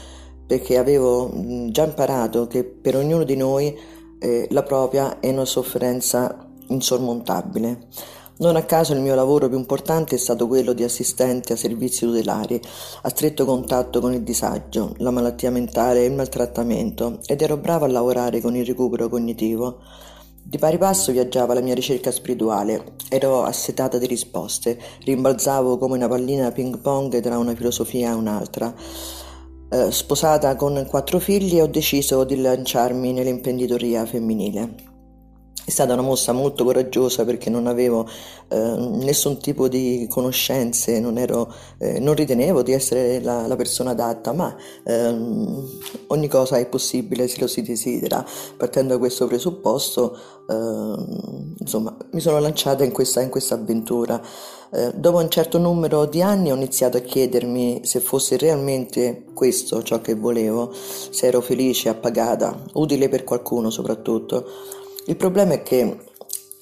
perché 0.48 0.78
avevo 0.78 1.30
già 1.70 1.84
imparato 1.84 2.48
che 2.48 2.64
per 2.64 2.96
ognuno 2.96 3.24
di 3.24 3.36
noi 3.36 3.78
eh, 4.20 4.48
la 4.52 4.64
propria 4.64 5.20
è 5.20 5.30
una 5.30 5.46
sofferenza 5.46 6.48
insormontabile. 6.68 7.88
Non 8.40 8.56
a 8.56 8.64
caso 8.64 8.94
il 8.94 9.02
mio 9.02 9.16
lavoro 9.16 9.50
più 9.50 9.58
importante 9.58 10.14
è 10.14 10.20
stato 10.20 10.48
quello 10.48 10.74
di 10.74 10.84
assistente 10.84 11.54
a 11.54 11.56
servizi 11.56 12.06
tutelari, 12.06 12.62
a 13.02 13.10
stretto 13.10 13.46
contatto 13.46 14.00
con 14.00 14.14
il 14.14 14.22
disagio, 14.22 14.94
la 14.98 15.10
malattia 15.10 15.50
mentale 15.50 16.02
e 16.02 16.06
il 16.06 16.14
maltrattamento, 16.14 17.20
ed 17.26 17.42
ero 17.42 17.58
bravo 17.58 17.86
a 17.86 17.88
lavorare 17.88 18.40
con 18.40 18.56
il 18.56 18.64
recupero 18.64 19.10
cognitivo. 19.10 19.80
Di 20.44 20.60
pari 20.60 20.78
passo 20.78 21.12
viaggiava 21.12 21.56
la 21.56 21.62
mia 21.62 21.74
ricerca 21.74 22.12
spirituale, 22.12 22.94
ero 23.10 23.42
assetata 23.42 23.98
di 23.98 24.06
risposte, 24.06 24.80
rimbalzavo 25.04 25.80
come 25.80 25.98
una 25.98 26.08
pallina 26.08 26.52
ping 26.52 26.78
pong 26.78 27.20
tra 27.20 27.40
una 27.40 27.56
filosofia 27.56 28.12
e 28.12 28.14
un'altra. 28.14 28.72
Eh, 29.70 29.92
sposata 29.92 30.56
con 30.56 30.86
quattro 30.88 31.20
figli, 31.20 31.60
ho 31.60 31.68
deciso 31.68 32.24
di 32.24 32.40
lanciarmi 32.40 33.12
nell'imprenditoria 33.12 34.06
femminile. 34.06 34.87
È 35.68 35.70
stata 35.70 35.92
una 35.92 36.02
mossa 36.02 36.32
molto 36.32 36.64
coraggiosa 36.64 37.26
perché 37.26 37.50
non 37.50 37.68
avevo 37.68 38.08
eh, 38.48 38.56
nessun 38.58 39.38
tipo 39.38 39.68
di 39.68 40.08
conoscenze, 40.10 40.98
non, 41.02 41.18
ero, 41.18 41.54
eh, 41.78 42.00
non 42.00 42.16
ritenevo 42.16 42.62
di 42.62 42.72
essere 42.72 43.20
la, 43.20 43.46
la 43.48 43.56
persona 43.58 43.90
adatta, 43.90 44.32
ma 44.32 44.56
ehm, 44.86 45.70
ogni 46.08 46.30
cosa 46.30 46.56
è 46.56 46.68
possibile 46.68 47.28
se 47.28 47.42
lo 47.42 47.48
si 47.48 47.64
desidera. 47.64 48.26
Partendo 48.56 48.94
da 48.94 48.98
questo 48.98 49.28
presupposto, 49.28 50.18
ehm, 50.50 51.56
insomma, 51.60 51.98
mi 52.12 52.22
sono 52.22 52.40
lanciata 52.40 52.86
in 52.86 52.94
questa, 52.94 53.20
in 53.20 53.30
questa 53.30 53.56
avventura. 53.56 54.22
Eh, 54.72 54.94
dopo 54.96 55.18
un 55.18 55.30
certo 55.30 55.58
numero 55.58 56.06
di 56.06 56.22
anni 56.22 56.50
ho 56.50 56.56
iniziato 56.56 56.96
a 56.96 57.02
chiedermi 57.02 57.82
se 57.84 58.00
fosse 58.00 58.38
realmente 58.38 59.26
questo 59.34 59.84
ciò 59.84 60.00
che 60.00 60.16
volevo, 60.16 60.72
se 60.74 61.26
ero 61.26 61.42
felice, 61.42 61.90
appagata, 61.90 62.58
utile 62.76 63.10
per 63.10 63.26
qualcuno 63.26 63.70
soprattutto. 63.70 64.76
Il 65.10 65.16
problema 65.16 65.54
è 65.54 65.64
che 65.64 66.00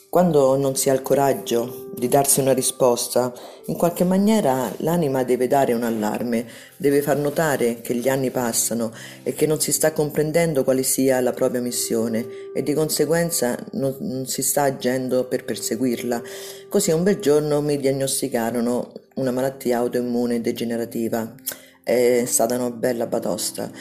quando 0.07 0.55
non 0.55 0.75
si 0.75 0.91
ha 0.91 0.93
il 0.93 1.01
coraggio 1.01 1.89
di 1.95 2.07
darsi 2.07 2.41
una 2.41 2.53
risposta, 2.53 3.33
in 3.65 3.75
qualche 3.75 4.03
maniera 4.03 4.71
l'anima 4.77 5.23
deve 5.23 5.47
dare 5.47 5.73
un 5.73 5.81
allarme, 5.81 6.45
deve 6.77 7.01
far 7.01 7.17
notare 7.17 7.81
che 7.81 7.95
gli 7.95 8.07
anni 8.07 8.29
passano 8.29 8.93
e 9.23 9.33
che 9.33 9.47
non 9.47 9.59
si 9.59 9.71
sta 9.71 9.93
comprendendo 9.93 10.63
quale 10.63 10.83
sia 10.83 11.19
la 11.21 11.33
propria 11.33 11.59
missione 11.59 12.23
e 12.53 12.61
di 12.61 12.75
conseguenza 12.75 13.57
non, 13.71 13.95
non 14.01 14.27
si 14.27 14.43
sta 14.43 14.61
agendo 14.61 15.25
per 15.25 15.43
perseguirla. 15.43 16.21
Così 16.69 16.91
un 16.91 17.01
bel 17.01 17.17
giorno 17.17 17.61
mi 17.61 17.77
diagnosticarono 17.77 18.91
una 19.15 19.31
malattia 19.31 19.79
autoimmune 19.79 20.39
degenerativa. 20.39 21.33
È 21.81 22.23
stata 22.25 22.53
una 22.55 22.69
bella 22.69 23.07
batosta 23.07 23.71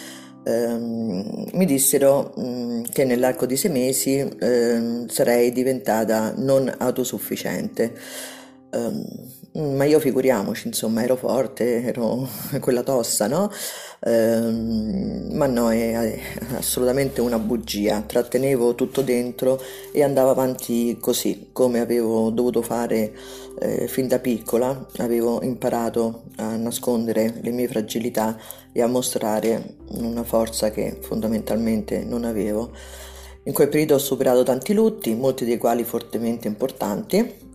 ehm, 0.44 1.46
mi 1.52 1.66
dissero 1.66 2.32
mh, 2.36 2.42
mm, 2.42 2.82
che 2.92 3.04
nell'arco 3.04 3.46
di 3.46 3.56
sei 3.56 3.70
mesi 3.70 4.18
ehm, 4.18 5.08
sarei 5.08 5.52
diventata 5.52 6.34
non 6.36 6.72
autosufficiente. 6.78 7.92
Um, 8.74 9.04
ma 9.76 9.84
io 9.84 10.00
figuriamoci, 10.00 10.66
insomma, 10.66 11.04
ero 11.04 11.14
forte, 11.14 11.82
ero 11.84 12.28
quella 12.58 12.82
tossa, 12.82 13.28
no? 13.28 13.48
Um, 14.00 15.28
ma 15.32 15.46
no, 15.46 15.70
è, 15.70 15.92
è, 15.92 16.20
assolutamente 16.56 17.20
una 17.20 17.38
bugia. 17.38 18.02
Trattenevo 18.02 18.74
tutto 18.74 19.02
dentro 19.02 19.60
e 19.92 20.02
andavo 20.02 20.30
avanti 20.30 20.98
così, 21.00 21.50
come 21.52 21.78
avevo 21.78 22.30
dovuto 22.30 22.62
fare 22.62 23.12
eh, 23.60 23.86
fin 23.86 24.08
da 24.08 24.18
piccola. 24.18 24.86
Avevo 24.98 25.40
imparato 25.42 26.24
a 26.36 26.56
nascondere 26.56 27.34
le 27.40 27.50
mie 27.52 27.68
fragilità 27.68 28.36
e 28.74 28.82
a 28.82 28.86
mostrare 28.86 29.76
una 29.92 30.24
forza 30.24 30.70
che 30.70 30.98
fondamentalmente 31.00 32.04
non 32.04 32.24
avevo. 32.24 32.72
In 33.44 33.54
quel 33.54 33.70
periodo 33.70 33.94
ho 33.94 33.98
superato 33.98 34.42
tanti 34.42 34.74
lutti, 34.74 35.14
molti 35.14 35.46
dei 35.46 35.56
quali 35.56 35.84
fortemente 35.84 36.48
importanti 36.48 37.52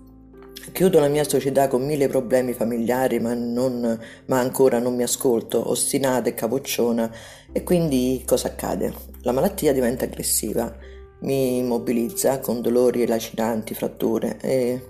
Chiudo 0.71 0.99
la 0.99 1.07
mia 1.07 1.23
società 1.23 1.67
con 1.67 1.83
mille 1.85 2.07
problemi 2.07 2.53
familiari, 2.53 3.19
ma, 3.19 3.33
non, 3.33 3.99
ma 4.25 4.39
ancora 4.39 4.79
non 4.79 4.95
mi 4.95 5.03
ascolto, 5.03 5.69
ostinata 5.69 6.29
e 6.29 6.33
capocciona. 6.33 7.11
E 7.51 7.63
quindi 7.63 8.23
cosa 8.25 8.49
accade? 8.49 8.93
La 9.21 9.31
malattia 9.31 9.73
diventa 9.73 10.05
aggressiva, 10.05 10.73
mi 11.21 11.57
immobilizza 11.57 12.39
con 12.39 12.61
dolori 12.61 13.05
lacinanti, 13.07 13.73
fratture 13.73 14.37
e, 14.41 14.81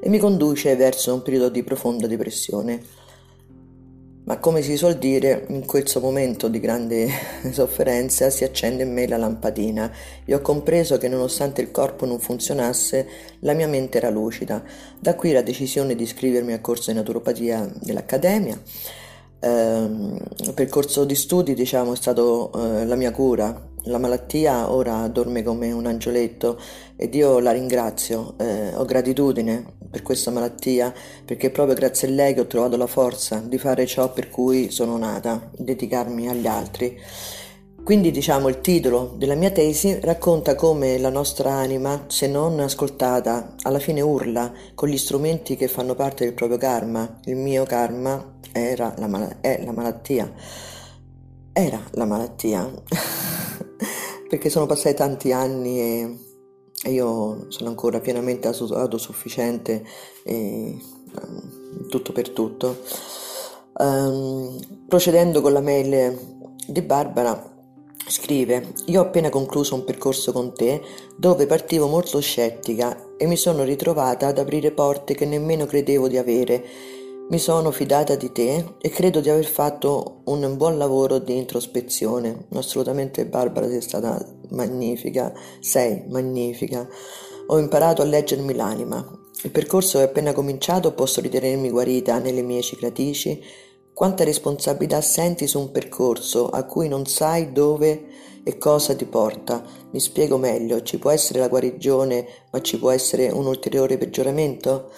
e 0.00 0.08
mi 0.08 0.18
conduce 0.18 0.74
verso 0.76 1.12
un 1.12 1.22
periodo 1.22 1.50
di 1.50 1.62
profonda 1.62 2.06
depressione. 2.06 2.82
Ma 4.28 4.36
come 4.36 4.60
si 4.60 4.76
suol 4.76 4.96
dire, 4.96 5.46
in 5.48 5.64
questo 5.64 6.00
momento 6.00 6.48
di 6.48 6.60
grande 6.60 7.08
sofferenza 7.50 8.28
si 8.28 8.44
accende 8.44 8.82
in 8.82 8.92
me 8.92 9.08
la 9.08 9.16
lampadina 9.16 9.90
e 10.22 10.34
ho 10.34 10.42
compreso 10.42 10.98
che 10.98 11.08
nonostante 11.08 11.62
il 11.62 11.70
corpo 11.70 12.04
non 12.04 12.18
funzionasse, 12.18 13.08
la 13.38 13.54
mia 13.54 13.66
mente 13.66 13.96
era 13.96 14.10
lucida. 14.10 14.62
Da 14.98 15.14
qui 15.14 15.32
la 15.32 15.40
decisione 15.40 15.94
di 15.94 16.02
iscrivermi 16.02 16.52
al 16.52 16.60
corso 16.60 16.90
di 16.90 16.98
naturopatia 16.98 17.72
dell'Accademia. 17.80 18.60
Eh, 19.40 19.48
il 19.48 20.52
percorso 20.52 21.06
di 21.06 21.14
studi, 21.14 21.54
diciamo, 21.54 21.94
è 21.94 21.96
stato 21.96 22.52
eh, 22.52 22.84
la 22.84 22.96
mia 22.96 23.12
cura. 23.12 23.66
La 23.84 23.96
malattia 23.96 24.70
ora 24.70 25.08
dorme 25.08 25.42
come 25.42 25.72
un 25.72 25.86
angioletto 25.86 26.60
ed 26.96 27.14
io 27.14 27.38
la 27.38 27.52
ringrazio, 27.52 28.34
eh, 28.36 28.74
ho 28.74 28.84
gratitudine 28.84 29.77
per 29.90 30.02
questa 30.02 30.30
malattia, 30.30 30.92
perché 31.24 31.50
proprio 31.50 31.74
grazie 31.74 32.08
a 32.08 32.10
lei 32.10 32.34
che 32.34 32.40
ho 32.40 32.46
trovato 32.46 32.76
la 32.76 32.86
forza 32.86 33.38
di 33.38 33.58
fare 33.58 33.86
ciò 33.86 34.12
per 34.12 34.28
cui 34.30 34.70
sono 34.70 34.96
nata, 34.96 35.50
dedicarmi 35.56 36.28
agli 36.28 36.46
altri. 36.46 37.00
Quindi 37.88 38.10
diciamo 38.10 38.48
il 38.48 38.60
titolo 38.60 39.14
della 39.16 39.34
mia 39.34 39.50
tesi 39.50 39.98
racconta 40.02 40.54
come 40.54 40.98
la 40.98 41.08
nostra 41.08 41.52
anima, 41.52 42.04
se 42.08 42.26
non 42.26 42.60
ascoltata, 42.60 43.54
alla 43.62 43.78
fine 43.78 44.02
urla 44.02 44.52
con 44.74 44.90
gli 44.90 44.98
strumenti 44.98 45.56
che 45.56 45.68
fanno 45.68 45.94
parte 45.94 46.24
del 46.24 46.34
proprio 46.34 46.58
karma. 46.58 47.18
Il 47.24 47.36
mio 47.36 47.64
karma 47.64 48.36
era 48.52 48.92
la 48.98 49.06
mal- 49.06 49.40
è 49.40 49.62
la 49.64 49.72
malattia. 49.72 50.30
Era 51.50 51.80
la 51.92 52.04
malattia. 52.04 52.70
Perché 54.28 54.50
sono 54.50 54.66
passati 54.66 54.94
tanti 54.94 55.32
anni 55.32 55.80
e 55.80 56.18
io 56.84 57.46
sono 57.48 57.68
ancora 57.68 58.00
pienamente 58.00 58.48
autosufficiente 58.48 59.84
e 60.22 60.76
um, 61.20 61.88
tutto 61.88 62.12
per 62.12 62.30
tutto. 62.30 62.78
Um, 63.78 64.58
procedendo 64.86 65.40
con 65.40 65.52
la 65.52 65.60
mail 65.60 66.18
di 66.66 66.82
Barbara, 66.82 67.56
scrive: 68.06 68.72
Io 68.86 69.00
ho 69.00 69.04
appena 69.04 69.28
concluso 69.28 69.74
un 69.74 69.84
percorso 69.84 70.32
con 70.32 70.54
te 70.54 70.80
dove 71.16 71.46
partivo 71.46 71.88
molto 71.88 72.20
scettica 72.20 73.14
e 73.16 73.26
mi 73.26 73.36
sono 73.36 73.64
ritrovata 73.64 74.28
ad 74.28 74.38
aprire 74.38 74.70
porte 74.70 75.14
che 75.14 75.26
nemmeno 75.26 75.66
credevo 75.66 76.08
di 76.08 76.16
avere 76.16 76.64
mi 77.30 77.38
sono 77.38 77.70
fidata 77.72 78.14
di 78.14 78.32
te 78.32 78.76
e 78.80 78.88
credo 78.88 79.20
di 79.20 79.28
aver 79.28 79.44
fatto 79.44 80.22
un 80.24 80.56
buon 80.56 80.78
lavoro 80.78 81.18
di 81.18 81.36
introspezione. 81.36 82.46
Assolutamente 82.54 83.26
Barbara 83.26 83.68
sei 83.68 83.82
stata 83.82 84.18
magnifica, 84.48 85.34
sei 85.60 86.04
magnifica. 86.08 86.88
Ho 87.48 87.58
imparato 87.58 88.00
a 88.00 88.06
leggermi 88.06 88.54
l'anima. 88.54 89.06
Il 89.42 89.50
percorso 89.50 89.98
è 89.98 90.04
appena 90.04 90.32
cominciato, 90.32 90.94
posso 90.94 91.20
ritenermi 91.20 91.68
guarita 91.68 92.18
nelle 92.18 92.40
mie 92.40 92.62
cicatrici. 92.62 93.42
Quanta 93.92 94.24
responsabilità 94.24 95.02
senti 95.02 95.46
su 95.46 95.58
un 95.58 95.70
percorso 95.70 96.48
a 96.48 96.64
cui 96.64 96.88
non 96.88 97.04
sai 97.04 97.52
dove 97.52 98.06
e 98.42 98.56
cosa 98.56 98.94
ti 98.94 99.04
porta? 99.04 99.62
Mi 99.90 100.00
spiego 100.00 100.38
meglio, 100.38 100.80
ci 100.82 100.98
può 100.98 101.10
essere 101.10 101.40
la 101.40 101.48
guarigione, 101.48 102.26
ma 102.52 102.62
ci 102.62 102.78
può 102.78 102.90
essere 102.90 103.28
un 103.28 103.44
ulteriore 103.44 103.98
peggioramento? 103.98 104.90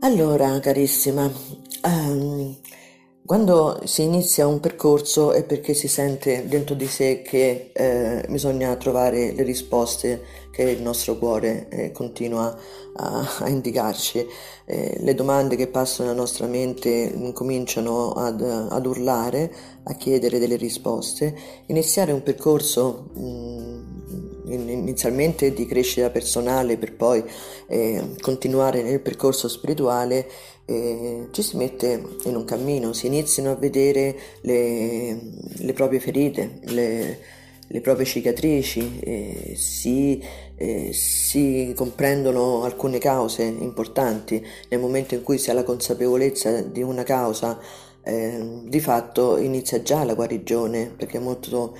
Allora, 0.00 0.60
carissima, 0.60 1.32
um, 1.84 2.54
quando 3.26 3.80
si 3.84 4.02
inizia 4.02 4.46
un 4.46 4.60
percorso 4.60 5.32
è 5.32 5.42
perché 5.42 5.74
si 5.74 5.88
sente 5.88 6.46
dentro 6.46 6.76
di 6.76 6.86
sé 6.86 7.22
che 7.22 7.70
eh, 7.72 8.24
bisogna 8.28 8.74
trovare 8.76 9.32
le 9.32 9.42
risposte 9.42 10.22
che 10.52 10.62
il 10.62 10.80
nostro 10.80 11.18
cuore 11.18 11.68
eh, 11.68 11.92
continua 11.92 12.56
a, 12.94 13.36
a 13.40 13.48
indicarci. 13.48 14.26
Eh, 14.64 14.98
le 15.00 15.14
domande 15.14 15.56
che 15.56 15.66
passano 15.66 16.08
nella 16.08 16.20
nostra 16.20 16.46
mente 16.46 17.32
cominciano 17.34 18.12
ad, 18.12 18.40
ad, 18.40 18.86
urlare, 18.86 19.52
a 19.82 19.94
chiedere 19.94 20.38
delle 20.38 20.56
risposte. 20.56 21.36
Iniziare 21.66 22.12
un 22.12 22.22
percorso 22.22 23.10
mh, 23.12 23.20
mm, 23.20 24.68
inizialmente 24.68 25.52
di 25.52 25.66
crescita 25.66 26.10
personale 26.10 26.78
per 26.78 26.94
poi 26.94 27.22
eh, 27.66 28.14
continuare 28.20 28.82
nel 28.82 29.00
percorso 29.00 29.48
spirituale 29.48 30.28
ci 30.66 31.42
si 31.42 31.56
mette 31.56 32.02
in 32.24 32.34
un 32.34 32.44
cammino, 32.44 32.92
si 32.92 33.06
iniziano 33.06 33.52
a 33.52 33.54
vedere 33.54 34.16
le, 34.40 35.16
le 35.58 35.72
proprie 35.72 36.00
ferite, 36.00 36.58
le, 36.64 37.18
le 37.68 37.80
proprie 37.80 38.06
cicatrici, 38.06 38.98
eh, 39.00 39.54
si, 39.56 40.22
eh, 40.56 40.92
si, 40.92 41.72
comprendono 41.76 42.64
alcune 42.64 42.98
cause 42.98 43.42
importanti. 43.42 44.44
Nel 44.68 44.80
momento 44.80 45.14
in 45.14 45.22
cui 45.22 45.38
si 45.38 45.50
ha 45.50 45.54
la 45.54 45.64
consapevolezza 45.64 46.62
di 46.62 46.82
una 46.82 47.02
causa, 47.02 47.58
eh, 48.02 48.62
di 48.64 48.80
fatto 48.80 49.36
inizia 49.36 49.82
già 49.82 50.04
la 50.04 50.14
guarigione, 50.14 50.92
perché 50.96 51.18
molto, 51.18 51.76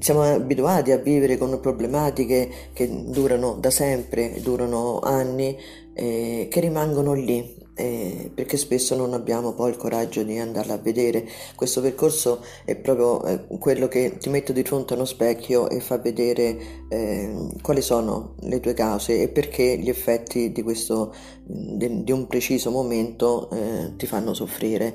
siamo 0.00 0.22
abituati 0.22 0.90
a 0.90 0.98
vivere 0.98 1.36
con 1.36 1.58
problematiche 1.60 2.48
che 2.72 2.88
durano 3.06 3.54
da 3.54 3.70
sempre, 3.70 4.40
durano 4.40 5.00
anni, 5.00 5.56
che 5.92 6.48
rimangono 6.60 7.12
lì 7.12 7.60
eh, 7.80 8.30
perché 8.34 8.58
spesso 8.58 8.94
non 8.94 9.14
abbiamo 9.14 9.52
poi 9.52 9.70
il 9.70 9.76
coraggio 9.76 10.22
di 10.22 10.38
andarla 10.38 10.74
a 10.74 10.78
vedere. 10.78 11.26
Questo 11.56 11.80
percorso 11.80 12.40
è 12.64 12.76
proprio 12.76 13.24
eh, 13.24 13.46
quello 13.58 13.88
che 13.88 14.18
ti 14.18 14.28
mette 14.28 14.52
di 14.52 14.62
fronte 14.62 14.92
a 14.92 14.96
uno 14.96 15.06
specchio 15.06 15.70
e 15.70 15.80
fa 15.80 15.96
vedere 15.96 16.84
eh, 16.88 17.48
quali 17.62 17.80
sono 17.80 18.34
le 18.40 18.60
tue 18.60 18.74
cause 18.74 19.22
e 19.22 19.28
perché 19.28 19.78
gli 19.78 19.88
effetti 19.88 20.52
di, 20.52 20.62
questo, 20.62 21.14
di, 21.42 22.04
di 22.04 22.12
un 22.12 22.26
preciso 22.26 22.70
momento 22.70 23.48
eh, 23.50 23.96
ti 23.96 24.06
fanno 24.06 24.34
soffrire. 24.34 24.94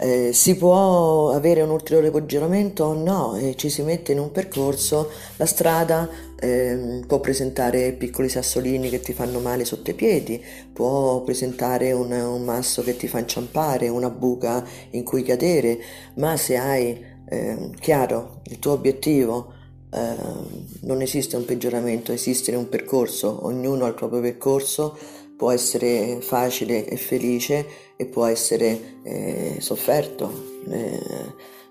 Eh, 0.00 0.32
si 0.32 0.56
può 0.56 1.32
avere 1.32 1.60
un 1.60 1.70
ulteriore 1.70 2.12
peggioramento 2.12 2.84
o 2.84 2.94
no, 2.94 3.34
e 3.34 3.56
ci 3.56 3.68
si 3.68 3.82
mette 3.82 4.12
in 4.12 4.20
un 4.20 4.30
percorso, 4.30 5.10
la 5.36 5.46
strada 5.46 6.08
eh, 6.40 7.02
può 7.06 7.20
presentare 7.20 7.92
piccoli 7.92 8.28
sassolini 8.28 8.88
che 8.88 9.00
ti 9.00 9.12
fanno 9.12 9.40
male 9.40 9.64
sotto 9.64 9.90
i 9.90 9.94
piedi, 9.94 10.42
può 10.72 11.22
presentare 11.22 11.92
un, 11.92 12.12
un 12.12 12.44
masso 12.44 12.82
che 12.82 12.96
ti 12.96 13.08
fa 13.08 13.18
inciampare, 13.18 13.88
una 13.88 14.10
buca 14.10 14.64
in 14.90 15.02
cui 15.04 15.22
cadere, 15.22 15.78
ma 16.14 16.36
se 16.36 16.56
hai 16.56 17.04
eh, 17.28 17.70
chiaro 17.80 18.40
il 18.44 18.58
tuo 18.58 18.72
obiettivo, 18.72 19.52
ehm, 19.92 20.66
non 20.82 21.02
esiste 21.02 21.36
un 21.36 21.44
peggioramento, 21.44 22.12
esiste 22.12 22.54
un 22.54 22.68
percorso, 22.68 23.44
ognuno 23.46 23.84
ha 23.84 23.88
il 23.88 23.94
proprio 23.94 24.20
percorso, 24.20 24.96
può 25.36 25.50
essere 25.50 26.20
facile 26.20 26.86
e 26.86 26.96
felice 26.96 27.66
e 27.96 28.06
può 28.06 28.26
essere 28.26 29.00
eh, 29.02 29.56
sofferto, 29.58 30.60
eh, 30.68 31.00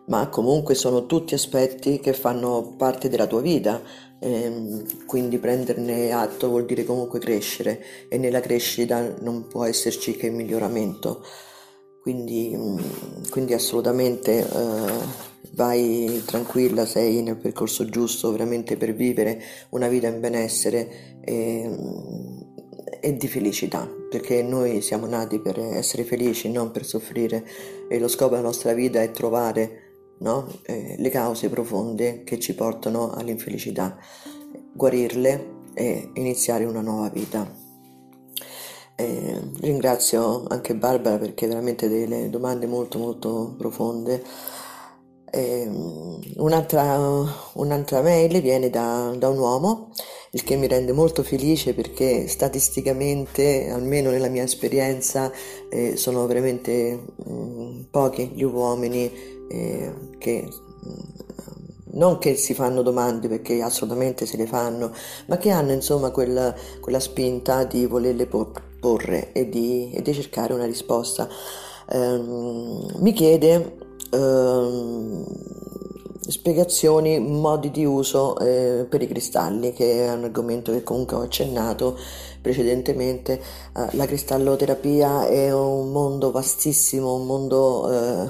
ma 0.07 0.29
comunque 0.29 0.73
sono 0.75 1.05
tutti 1.05 1.33
aspetti 1.33 1.99
che 1.99 2.13
fanno 2.13 2.75
parte 2.77 3.09
della 3.09 3.27
tua 3.27 3.41
vita, 3.41 3.81
eh, 4.19 4.83
quindi 5.05 5.37
prenderne 5.37 6.11
atto 6.11 6.47
vuol 6.49 6.65
dire 6.65 6.85
comunque 6.85 7.19
crescere 7.19 7.83
e 8.09 8.17
nella 8.17 8.39
crescita 8.39 9.15
non 9.19 9.47
può 9.47 9.65
esserci 9.65 10.15
che 10.15 10.29
miglioramento. 10.29 11.23
Quindi, 12.01 12.53
mm, 12.55 12.77
quindi 13.29 13.53
assolutamente 13.53 14.39
eh, 14.39 14.91
vai 15.51 16.23
tranquilla, 16.25 16.85
sei 16.85 17.21
nel 17.21 17.35
percorso 17.37 17.89
giusto 17.89 18.31
veramente 18.31 18.77
per 18.77 18.93
vivere 18.93 19.41
una 19.71 19.89
vita 19.89 20.07
in 20.07 20.19
benessere. 20.21 21.19
E, 21.23 21.69
e 22.99 23.15
di 23.15 23.27
felicità, 23.27 23.87
perché 24.09 24.41
noi 24.41 24.81
siamo 24.81 25.05
nati 25.05 25.39
per 25.39 25.59
essere 25.59 26.03
felici, 26.03 26.49
non 26.49 26.71
per 26.71 26.83
soffrire 26.83 27.45
e 27.87 27.99
lo 27.99 28.07
scopo 28.07 28.31
della 28.31 28.47
nostra 28.47 28.73
vita 28.73 29.01
è 29.01 29.11
trovare 29.11 29.86
no? 30.19 30.47
eh, 30.63 30.95
le 30.97 31.09
cause 31.09 31.49
profonde 31.49 32.23
che 32.23 32.39
ci 32.39 32.55
portano 32.55 33.11
all'infelicità, 33.11 33.97
guarirle 34.73 35.55
e 35.73 36.11
iniziare 36.13 36.65
una 36.65 36.81
nuova 36.81 37.09
vita. 37.09 37.65
Eh, 38.95 39.41
ringrazio 39.59 40.45
anche 40.47 40.75
Barbara 40.75 41.19
perché 41.19 41.45
veramente 41.45 41.87
delle 41.87 42.29
domande 42.29 42.65
molto 42.65 42.97
molto 42.97 43.55
profonde. 43.57 44.23
Eh, 45.29 45.69
un'altra, 46.37 47.23
un'altra 47.53 48.01
mail 48.01 48.41
viene 48.41 48.69
da, 48.69 49.13
da 49.17 49.27
un 49.29 49.37
uomo 49.37 49.91
il 50.31 50.43
che 50.43 50.55
mi 50.55 50.67
rende 50.67 50.91
molto 50.91 51.23
felice 51.23 51.73
perché 51.73 52.27
statisticamente, 52.27 53.69
almeno 53.69 54.09
nella 54.09 54.27
mia 54.27 54.43
esperienza, 54.43 55.31
eh, 55.69 55.95
sono 55.95 56.25
veramente 56.27 56.99
mh, 57.15 57.31
mm, 57.31 57.81
pochi 57.89 58.31
gli 58.33 58.43
uomini 58.43 59.35
eh, 59.47 59.93
che 60.17 60.47
mm, 60.47 61.27
non 61.97 62.17
che 62.19 62.35
si 62.35 62.53
fanno 62.53 62.81
domande 62.81 63.27
perché 63.27 63.61
assolutamente 63.61 64.25
se 64.25 64.37
le 64.37 64.45
fanno, 64.45 64.91
ma 65.27 65.37
che 65.37 65.49
hanno 65.49 65.71
insomma 65.71 66.11
quella, 66.11 66.53
quella 66.79 66.99
spinta 66.99 67.63
di 67.63 67.85
volerle 67.85 68.27
porre 68.79 69.31
e 69.33 69.49
di, 69.49 69.91
e 69.91 70.01
di 70.01 70.13
cercare 70.13 70.53
una 70.53 70.65
risposta. 70.65 71.27
Um, 71.89 72.85
mi 72.97 73.13
chiede 73.13 73.77
um, 74.11 75.25
spiegazioni, 76.27 77.19
modi 77.19 77.71
di 77.71 77.85
uso 77.85 78.37
eh, 78.39 78.85
per 78.87 79.01
i 79.01 79.07
cristalli, 79.07 79.73
che 79.73 80.05
è 80.05 80.11
un 80.11 80.25
argomento 80.25 80.71
che 80.71 80.83
comunque 80.83 81.17
ho 81.17 81.21
accennato 81.21 81.97
precedentemente. 82.41 83.41
Eh, 83.75 83.95
la 83.95 84.05
cristalloterapia 84.05 85.27
è 85.27 85.53
un 85.53 85.91
mondo 85.91 86.31
vastissimo, 86.31 87.13
un 87.13 87.25
mondo 87.25 87.91
eh, 87.91 88.29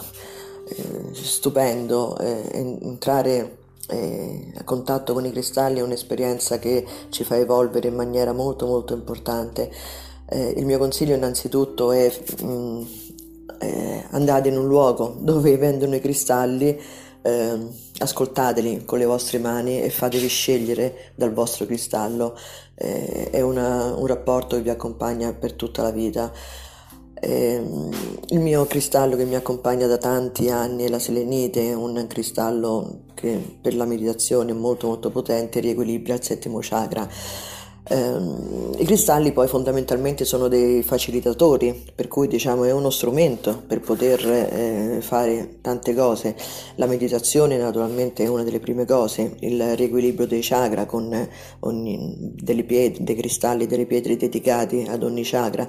eh 0.67 1.13
stupendo, 1.13 2.17
eh, 2.17 2.49
entrare 2.51 3.57
eh, 3.87 4.51
a 4.55 4.63
contatto 4.63 5.13
con 5.13 5.25
i 5.25 5.31
cristalli 5.31 5.79
è 5.79 5.83
un'esperienza 5.83 6.59
che 6.59 6.85
ci 7.09 7.23
fa 7.23 7.37
evolvere 7.37 7.87
in 7.87 7.95
maniera 7.95 8.33
molto 8.33 8.65
molto 8.65 8.93
importante. 8.93 9.71
il 10.29 10.65
mio 10.65 10.77
consiglio 10.77 11.15
innanzitutto 11.15 11.93
è 11.93 12.11
mh, 12.41 12.45
mm, 12.45 12.81
andate 14.11 14.49
in 14.49 14.57
un 14.57 14.67
luogo 14.67 15.15
dove 15.21 15.55
vendono 15.57 15.95
i 15.95 16.01
cristalli 16.01 16.77
eh, 17.27 17.57
ascoltateli 17.97 18.85
con 18.85 18.99
le 18.99 19.05
vostre 19.05 19.37
mani 19.39 19.81
e 19.81 19.89
fatevi 19.89 20.27
scegliere 20.27 21.11
dal 21.15 21.33
vostro 21.33 21.65
cristallo. 21.65 22.37
Eh, 22.75 23.29
è 23.31 23.41
una, 23.41 23.93
un 23.93 24.05
rapporto 24.05 24.55
che 24.55 24.61
vi 24.61 24.69
accompagna 24.69 25.33
per 25.33 25.53
tutta 25.53 25.81
la 25.81 25.91
vita. 25.91 26.31
Eh, 27.19 27.61
il 28.29 28.39
mio 28.39 28.65
cristallo 28.65 29.15
che 29.15 29.25
mi 29.25 29.35
accompagna 29.35 29.87
da 29.87 29.97
tanti 29.97 30.49
anni 30.49 30.83
è 30.83 30.89
la 30.89 30.99
selenite, 30.99 31.73
un 31.73 32.05
cristallo 32.07 33.05
che 33.13 33.41
per 33.59 33.75
la 33.75 33.85
meditazione 33.85 34.51
è 34.51 34.55
molto 34.55 34.87
molto 34.87 35.09
potente, 35.09 35.59
riequilibra 35.59 36.13
il 36.13 36.23
settimo 36.23 36.59
chakra. 36.61 37.09
Eh, 37.89 38.15
I 38.79 38.85
cristalli 38.85 39.31
poi 39.31 39.47
fondamentalmente 39.47 40.25
sono 40.25 40.49
dei 40.49 40.83
facilitatori, 40.83 41.85
per 41.95 42.09
cui 42.09 42.27
diciamo 42.27 42.65
è 42.65 42.71
uno 42.71 42.89
strumento 42.89 43.63
per 43.65 43.79
poter 43.79 44.25
eh, 44.27 44.97
fare 45.01 45.59
tante 45.61 45.95
cose. 45.95 46.35
La 46.75 46.85
meditazione 46.85 47.57
naturalmente 47.57 48.25
è 48.25 48.27
una 48.27 48.43
delle 48.43 48.59
prime 48.59 48.85
cose, 48.85 49.37
il 49.39 49.75
riequilibrio 49.75 50.27
dei 50.27 50.41
chakra 50.43 50.85
con 50.85 51.27
ogni, 51.61 52.33
delle 52.35 52.63
pietre, 52.63 53.03
dei 53.03 53.15
cristalli, 53.15 53.65
delle 53.65 53.85
pietre 53.85 54.17
dedicati 54.17 54.85
ad 54.87 55.01
ogni 55.01 55.23
chakra, 55.23 55.67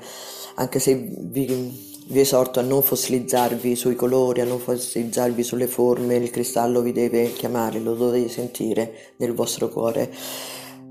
anche 0.58 0.80
se 0.80 0.94
vi, 0.94 1.72
vi 2.08 2.20
esorto 2.20 2.58
a 2.58 2.62
non 2.62 2.82
fossilizzarvi 2.82 3.76
sui 3.76 3.94
colori, 3.94 4.40
a 4.40 4.44
non 4.44 4.58
fossilizzarvi 4.58 5.42
sulle 5.44 5.68
forme, 5.68 6.16
il 6.16 6.30
cristallo 6.30 6.80
vi 6.80 6.92
deve 6.92 7.32
chiamare, 7.32 7.78
lo 7.78 7.94
dovete 7.94 8.28
sentire 8.28 9.14
nel 9.18 9.34
vostro 9.34 9.68
cuore. 9.68 10.12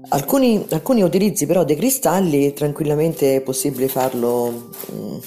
Alcuni, 0.09 0.65
alcuni, 0.69 1.01
utilizzi 1.01 1.45
però 1.45 1.65
dei 1.65 1.75
cristalli 1.75 2.53
tranquillamente 2.53 3.35
è 3.35 3.41
possibile 3.41 3.89
farlo 3.89 4.69
mm, 4.93 5.17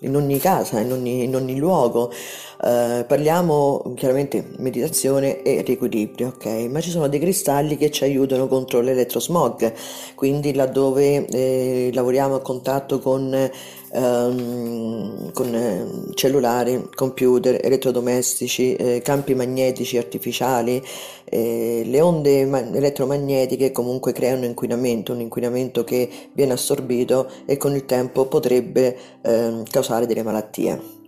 in 0.00 0.16
ogni 0.16 0.38
casa, 0.38 0.80
in 0.80 0.92
ogni, 0.92 1.24
in 1.24 1.34
ogni 1.34 1.56
luogo. 1.56 2.12
Uh, 2.62 3.06
parliamo 3.06 3.94
chiaramente 3.96 4.44
meditazione 4.58 5.42
e 5.42 5.62
riequilibrio, 5.62 6.28
ok? 6.28 6.46
Ma 6.68 6.80
ci 6.80 6.90
sono 6.90 7.08
dei 7.08 7.18
cristalli 7.18 7.76
che 7.76 7.90
ci 7.90 8.04
aiutano 8.04 8.48
contro 8.48 8.80
l'elettrosmog, 8.80 9.72
quindi 10.14 10.54
laddove 10.54 11.26
eh, 11.26 11.90
lavoriamo 11.92 12.34
a 12.34 12.40
contatto 12.40 12.98
con 12.98 13.50
ehm, 13.92 15.32
con 15.32 15.54
eh, 15.54 16.14
cellulari, 16.14 16.88
computer, 16.94 17.58
elettrodomestici, 17.62 18.74
eh, 18.74 19.00
campi 19.02 19.34
magnetici 19.34 19.96
artificiali, 19.98 20.82
eh, 21.24 21.82
le 21.84 22.00
onde 22.00 22.44
ma- 22.46 22.60
elettromagnetiche 22.60 23.72
comunque 23.72 24.12
creano 24.12 24.44
inquinamento, 24.44 25.12
un 25.12 25.20
inquinamento 25.20 25.84
che 25.84 26.08
viene 26.32 26.52
assorbito 26.52 27.28
e 27.46 27.56
con 27.56 27.74
il 27.74 27.86
tempo 27.86 28.26
potrebbe 28.26 28.96
ehm, 29.22 29.64
causare 29.64 30.06
delle 30.06 30.22
malattie. 30.22 30.98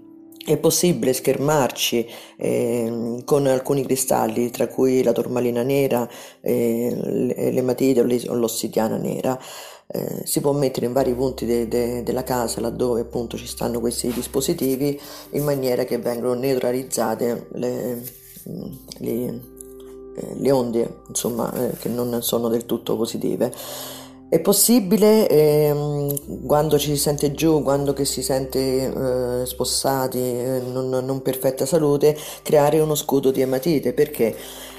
È 0.44 0.56
possibile 0.56 1.12
schermarci 1.12 2.04
eh, 2.36 3.22
con 3.24 3.46
alcuni 3.46 3.84
cristalli, 3.84 4.50
tra 4.50 4.66
cui 4.66 5.04
la 5.04 5.12
tormalina 5.12 5.62
nera, 5.62 6.08
eh, 6.40 6.92
l'ematite 7.52 8.00
o 8.00 8.34
l'ossidiana 8.34 8.96
nera. 8.96 9.38
Eh, 9.94 10.22
si 10.24 10.40
può 10.40 10.52
mettere 10.52 10.86
in 10.86 10.94
vari 10.94 11.12
punti 11.12 11.44
de, 11.44 11.68
de, 11.68 12.02
della 12.02 12.22
casa 12.22 12.62
laddove 12.62 13.02
appunto 13.02 13.36
ci 13.36 13.46
stanno 13.46 13.78
questi 13.78 14.10
dispositivi 14.10 14.98
in 15.32 15.44
maniera 15.44 15.84
che 15.84 15.98
vengono 15.98 16.32
neutralizzate 16.32 17.48
le, 17.52 18.02
le, 19.00 19.40
eh, 20.14 20.34
le 20.34 20.50
onde 20.50 21.00
insomma, 21.08 21.52
eh, 21.52 21.76
che 21.76 21.88
non 21.88 22.22
sono 22.22 22.48
del 22.48 22.64
tutto 22.64 22.96
positive. 22.96 23.52
È 24.28 24.40
possibile 24.40 25.28
ehm, 25.28 26.46
quando 26.46 26.78
ci 26.78 26.88
si 26.88 26.96
sente 26.96 27.32
giù, 27.32 27.62
quando 27.62 27.94
si 28.02 28.22
sente 28.22 29.40
eh, 29.40 29.44
spossati, 29.44 30.18
eh, 30.18 30.62
non, 30.72 30.88
non 30.88 31.20
perfetta 31.20 31.66
salute, 31.66 32.16
creare 32.42 32.80
uno 32.80 32.94
scudo 32.94 33.30
di 33.30 33.42
ematite 33.42 33.92
perché 33.92 34.34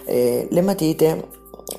eh, 0.06 0.47
l'ematite, 0.49 1.28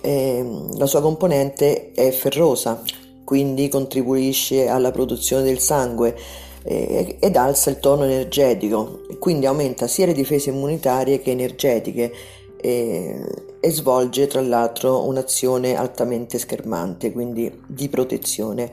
ehm, 0.02 0.78
la 0.78 0.86
sua 0.86 1.00
componente 1.00 1.90
è 1.92 2.12
ferrosa, 2.12 2.80
quindi 3.24 3.68
contribuisce 3.68 4.68
alla 4.68 4.90
produzione 4.90 5.42
del 5.42 5.58
sangue 5.58 6.16
eh, 6.62 7.16
ed 7.18 7.36
alza 7.36 7.70
il 7.70 7.78
tono 7.78 8.04
energetico, 8.04 9.00
quindi 9.18 9.46
aumenta 9.46 9.86
sia 9.86 10.06
le 10.06 10.12
difese 10.14 10.50
immunitarie 10.50 11.20
che 11.20 11.30
energetiche 11.30 12.12
e, 12.56 13.20
e 13.60 13.70
svolge 13.70 14.26
tra 14.26 14.40
l'altro 14.40 15.06
un'azione 15.06 15.74
altamente 15.76 16.38
schermante, 16.38 17.12
quindi 17.12 17.60
di 17.66 17.88
protezione. 17.88 18.70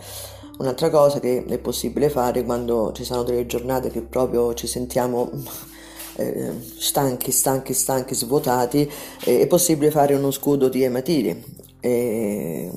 Un'altra 0.57 0.89
cosa 0.89 1.19
che 1.19 1.43
è 1.45 1.57
possibile 1.57 2.09
fare 2.09 2.43
quando 2.43 2.91
ci 2.93 3.03
sono 3.03 3.23
delle 3.23 3.47
giornate 3.47 3.89
che 3.89 4.01
proprio 4.01 4.53
ci 4.53 4.67
sentiamo 4.67 5.31
eh, 6.15 6.51
stanchi, 6.77 7.31
stanchi, 7.31 7.73
stanchi, 7.73 8.13
svuotati, 8.13 8.89
eh, 9.25 9.41
è 9.41 9.47
possibile 9.47 9.91
fare 9.91 10.13
uno 10.13 10.31
scudo 10.31 10.69
di 10.69 10.83
ematite. 10.83 11.43
Eh, 11.79 12.69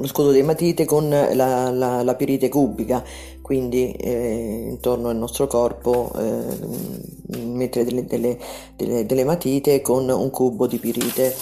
lo 0.00 0.06
scudo 0.06 0.30
di 0.30 0.38
ematite 0.38 0.84
con 0.84 1.08
la, 1.08 1.70
la, 1.70 2.02
la 2.02 2.14
pirite 2.14 2.48
cubica, 2.48 3.02
quindi 3.42 3.92
eh, 3.92 4.66
intorno 4.70 5.08
al 5.08 5.16
nostro 5.16 5.46
corpo 5.46 6.12
eh, 6.16 7.38
mettere 7.38 7.84
delle, 7.84 8.04
delle, 8.04 8.38
delle, 8.76 9.06
delle, 9.06 9.24
matite 9.24 9.80
con 9.82 10.08
un 10.08 10.30
cubo 10.30 10.66
di 10.66 10.78
pirite. 10.78 11.34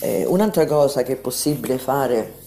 Eh, 0.00 0.24
un'altra 0.26 0.66
cosa 0.66 1.02
che 1.02 1.12
è 1.12 1.16
possibile 1.16 1.78
fare 1.78 2.42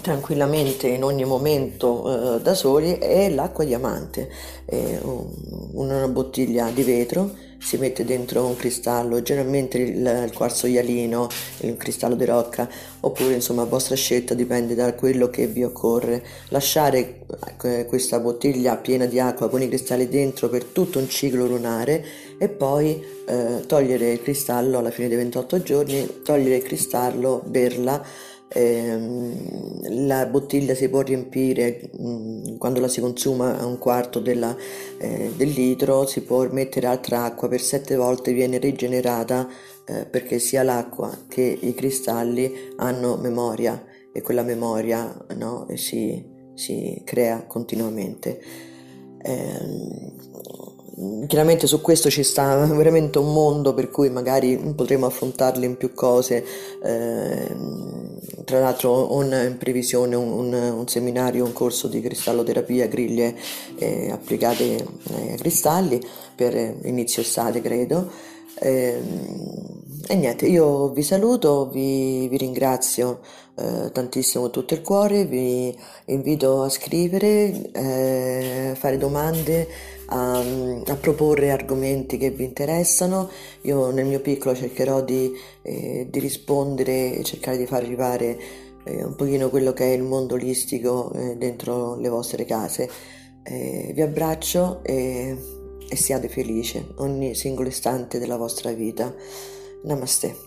tranquillamente 0.00 0.88
in 0.88 1.02
ogni 1.04 1.24
momento 1.24 2.36
eh, 2.36 2.40
da 2.40 2.54
soli 2.54 2.94
è 2.94 3.28
l'acqua 3.28 3.64
diamante, 3.64 4.30
una 5.72 6.08
bottiglia 6.08 6.70
di 6.70 6.82
vetro 6.82 7.46
si 7.58 7.76
mette 7.76 8.04
dentro 8.04 8.46
un 8.46 8.56
cristallo, 8.56 9.20
generalmente 9.22 9.78
il, 9.78 10.24
il 10.24 10.32
quarzo 10.32 10.66
ialino, 10.66 11.28
il 11.60 11.76
cristallo 11.76 12.14
di 12.14 12.24
rocca, 12.24 12.68
oppure 13.00 13.34
insomma 13.34 13.62
a 13.62 13.66
vostra 13.66 13.96
scelta 13.96 14.34
dipende 14.34 14.74
da 14.74 14.94
quello 14.94 15.28
che 15.28 15.46
vi 15.46 15.64
occorre. 15.64 16.24
Lasciare 16.48 17.20
eh, 17.62 17.86
questa 17.86 18.20
bottiglia 18.20 18.76
piena 18.76 19.06
di 19.06 19.20
acqua 19.20 19.48
con 19.48 19.62
i 19.62 19.68
cristalli 19.68 20.08
dentro 20.08 20.48
per 20.48 20.64
tutto 20.64 20.98
un 20.98 21.08
ciclo 21.08 21.46
lunare 21.46 22.04
e 22.38 22.48
poi 22.48 23.04
eh, 23.26 23.64
togliere 23.66 24.12
il 24.12 24.22
cristallo 24.22 24.78
alla 24.78 24.90
fine 24.90 25.08
dei 25.08 25.16
28 25.16 25.62
giorni, 25.62 26.20
togliere 26.22 26.56
il 26.56 26.62
cristallo, 26.62 27.42
berla 27.44 28.02
Ehm, 28.50 30.06
la 30.06 30.26
bottiglia 30.26 30.74
si 30.74 30.88
può 30.88 31.02
riempire 31.02 31.90
mh, 31.92 32.08
mm, 32.08 32.56
quando 32.56 32.80
la 32.80 32.88
si 32.88 33.00
consuma 33.00 33.58
a 33.58 33.66
un 33.66 33.78
quarto 33.78 34.20
della, 34.20 34.56
eh, 34.98 35.32
del 35.36 35.50
litro, 35.50 36.06
si 36.06 36.22
può 36.22 36.46
mettere 36.50 36.86
altra 36.86 37.24
acqua, 37.24 37.48
per 37.48 37.60
sette 37.60 37.96
volte 37.96 38.32
viene 38.32 38.58
rigenerata 38.58 39.48
eh, 39.86 40.06
perché 40.06 40.38
sia 40.38 40.62
l'acqua 40.62 41.10
che 41.28 41.58
i 41.60 41.74
cristalli 41.74 42.52
hanno 42.76 43.16
memoria 43.16 43.84
e 44.12 44.22
quella 44.22 44.42
memoria 44.42 45.26
no, 45.36 45.66
si, 45.74 46.24
si, 46.54 47.02
crea 47.04 47.44
continuamente. 47.46 48.40
Eh, 50.98 51.26
Chiaramente 51.26 51.66
su 51.66 51.80
questo 51.80 52.10
ci 52.10 52.22
sta 52.22 52.64
veramente 52.74 53.18
un 53.18 53.32
mondo 53.32 53.74
per 53.74 53.90
cui 53.90 54.10
magari 54.10 54.56
potremo 54.74 55.06
affrontarle 55.06 55.66
in 55.66 55.76
più 55.76 55.92
cose, 55.94 56.44
eh, 56.82 57.56
tra 58.44 58.60
l'altro 58.60 58.90
ho 58.90 59.22
in 59.22 59.56
previsione 59.58 60.16
un, 60.16 60.30
un, 60.30 60.52
un, 60.52 60.88
seminario, 60.88 61.44
un 61.44 61.52
corso 61.52 61.86
di 61.86 62.00
cristalloterapia, 62.00 62.86
griglie 62.86 63.36
eh, 63.76 64.10
applicate 64.10 64.74
eh, 64.74 65.30
ai 65.30 65.36
cristalli 65.36 66.00
per 66.34 66.54
inizio 66.82 67.22
estate 67.22 67.60
credo. 67.60 68.10
Eh, 68.60 69.00
e 70.10 70.14
niente, 70.14 70.46
io 70.46 70.88
vi 70.88 71.02
saluto, 71.02 71.68
vi, 71.68 72.28
vi 72.28 72.38
ringrazio 72.38 73.20
eh, 73.56 73.90
tantissimo 73.92 74.48
tutto 74.50 74.72
il 74.72 74.80
cuore, 74.80 75.26
vi 75.26 75.76
invito 76.06 76.62
a 76.62 76.70
scrivere, 76.70 77.70
eh, 77.72 78.72
fare 78.74 78.96
domande, 78.96 79.68
a, 80.08 80.38
a, 80.38 80.96
proporre 80.96 81.50
argomenti 81.50 82.16
che 82.16 82.30
vi 82.30 82.44
interessano. 82.44 83.28
Io 83.62 83.90
nel 83.90 84.06
mio 84.06 84.20
piccolo 84.20 84.54
cercherò 84.54 85.02
di, 85.02 85.32
eh, 85.62 86.06
di 86.10 86.18
rispondere 86.18 87.14
e 87.14 87.24
cercare 87.24 87.56
di 87.56 87.66
far 87.66 87.82
arrivare 87.82 88.38
eh, 88.84 89.04
un 89.04 89.14
pochino 89.14 89.50
quello 89.50 89.72
che 89.72 89.84
è 89.84 89.96
il 89.96 90.02
mondo 90.02 90.34
olistico 90.34 91.12
eh, 91.12 91.36
dentro 91.36 91.96
le 91.96 92.08
vostre 92.08 92.44
case. 92.44 92.88
Eh, 93.42 93.92
vi 93.94 94.02
abbraccio 94.02 94.80
e, 94.82 95.36
e 95.88 95.96
siate 95.96 96.28
felici 96.28 96.84
ogni 96.96 97.34
singolo 97.34 97.68
istante 97.68 98.18
della 98.18 98.36
vostra 98.36 98.72
vita. 98.72 99.14
Namaste. 99.84 100.46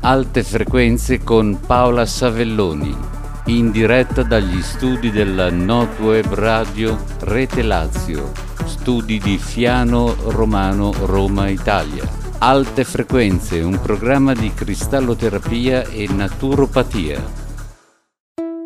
Alte 0.00 0.42
frequenze 0.42 1.20
con 1.20 1.58
Paola 1.66 2.04
Savelloni 2.04 3.22
in 3.46 3.70
diretta 3.70 4.22
dagli 4.22 4.62
studi 4.62 5.10
della 5.10 5.50
NotWeb 5.50 6.32
Radio 6.32 7.04
Rete 7.20 7.62
Lazio, 7.62 8.32
studi 8.64 9.18
di 9.18 9.36
Fiano 9.36 10.14
Romano 10.28 10.94
Roma 11.04 11.48
Italia. 11.48 12.08
Alte 12.38 12.84
frequenze, 12.84 13.60
un 13.60 13.78
programma 13.80 14.32
di 14.32 14.52
cristalloterapia 14.52 15.84
e 15.84 16.08
naturopatia. 16.10 17.22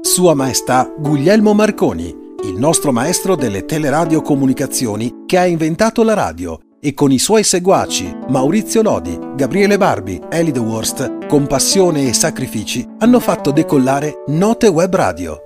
Sua 0.00 0.34
Maestà 0.34 0.92
Guglielmo 0.96 1.54
Marconi, 1.54 2.14
il 2.44 2.54
nostro 2.56 2.92
maestro 2.92 3.34
delle 3.34 3.64
teleradiocomunicazioni 3.64 5.24
che 5.26 5.38
ha 5.38 5.46
inventato 5.46 6.04
la 6.04 6.14
radio 6.14 6.60
e 6.80 6.94
con 6.94 7.10
i 7.10 7.18
suoi 7.18 7.44
seguaci 7.44 8.14
Maurizio 8.28 8.82
Lodi, 8.82 9.18
Gabriele 9.34 9.76
Barbi, 9.76 10.20
Eli 10.30 10.52
The 10.52 10.60
Worst, 10.60 11.26
con 11.26 11.46
passione 11.46 12.08
e 12.08 12.12
sacrifici 12.12 12.86
hanno 12.98 13.20
fatto 13.20 13.50
decollare 13.50 14.24
Note 14.28 14.68
Web 14.68 14.94
Radio. 14.94 15.42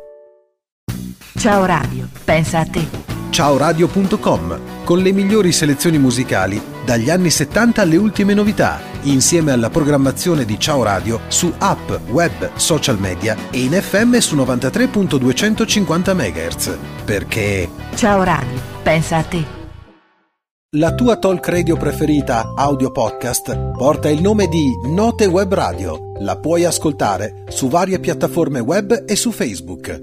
Ciao 1.38 1.64
Radio, 1.64 2.08
pensa 2.24 2.60
a 2.60 2.66
te. 2.66 2.86
Ciao 3.30 3.56
Radio.com, 3.56 4.84
con 4.84 4.98
le 4.98 5.10
migliori 5.10 5.52
selezioni 5.52 5.96
musicali 5.96 6.60
dagli 6.84 7.08
anni 7.08 7.30
70 7.30 7.80
alle 7.80 7.96
ultime 7.96 8.34
novità, 8.34 8.78
insieme 9.02 9.52
alla 9.52 9.70
programmazione 9.70 10.44
di 10.44 10.58
Ciao 10.60 10.82
Radio 10.82 11.20
su 11.28 11.50
app, 11.56 11.90
web, 12.10 12.50
social 12.56 12.98
media 12.98 13.34
e 13.50 13.62
in 13.62 13.72
FM 13.72 14.18
su 14.18 14.36
93.250 14.36 16.14
MHz. 16.14 16.76
Perché... 17.06 17.70
Ciao 17.94 18.22
Radio, 18.22 18.60
pensa 18.82 19.16
a 19.16 19.22
te. 19.22 19.62
La 20.76 20.94
tua 20.94 21.18
talk 21.18 21.48
radio 21.48 21.76
preferita, 21.76 22.54
audio 22.56 22.90
podcast, 22.90 23.72
porta 23.76 24.08
il 24.08 24.22
nome 24.22 24.46
di 24.46 24.70
Note 24.87 25.26
Web 25.26 25.52
Radio. 25.52 26.12
La 26.20 26.38
puoi 26.38 26.64
ascoltare 26.64 27.44
su 27.48 27.68
varie 27.68 28.00
piattaforme 28.00 28.58
web 28.58 29.04
e 29.06 29.14
su 29.14 29.32
Facebook. 29.32 30.02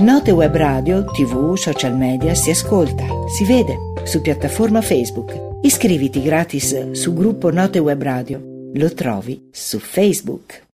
Note 0.00 0.30
Web 0.30 0.54
Radio, 0.54 1.06
tv, 1.06 1.54
social 1.54 1.96
media 1.96 2.34
si 2.34 2.50
ascolta, 2.50 3.06
si 3.34 3.46
vede 3.46 3.78
su 4.02 4.20
piattaforma 4.20 4.82
Facebook. 4.82 5.62
Iscriviti 5.62 6.20
gratis 6.20 6.90
su 6.90 7.14
gruppo 7.14 7.50
Note 7.50 7.78
Web 7.78 8.02
Radio. 8.02 8.42
Lo 8.74 8.92
trovi 8.92 9.48
su 9.50 9.78
Facebook. 9.78 10.73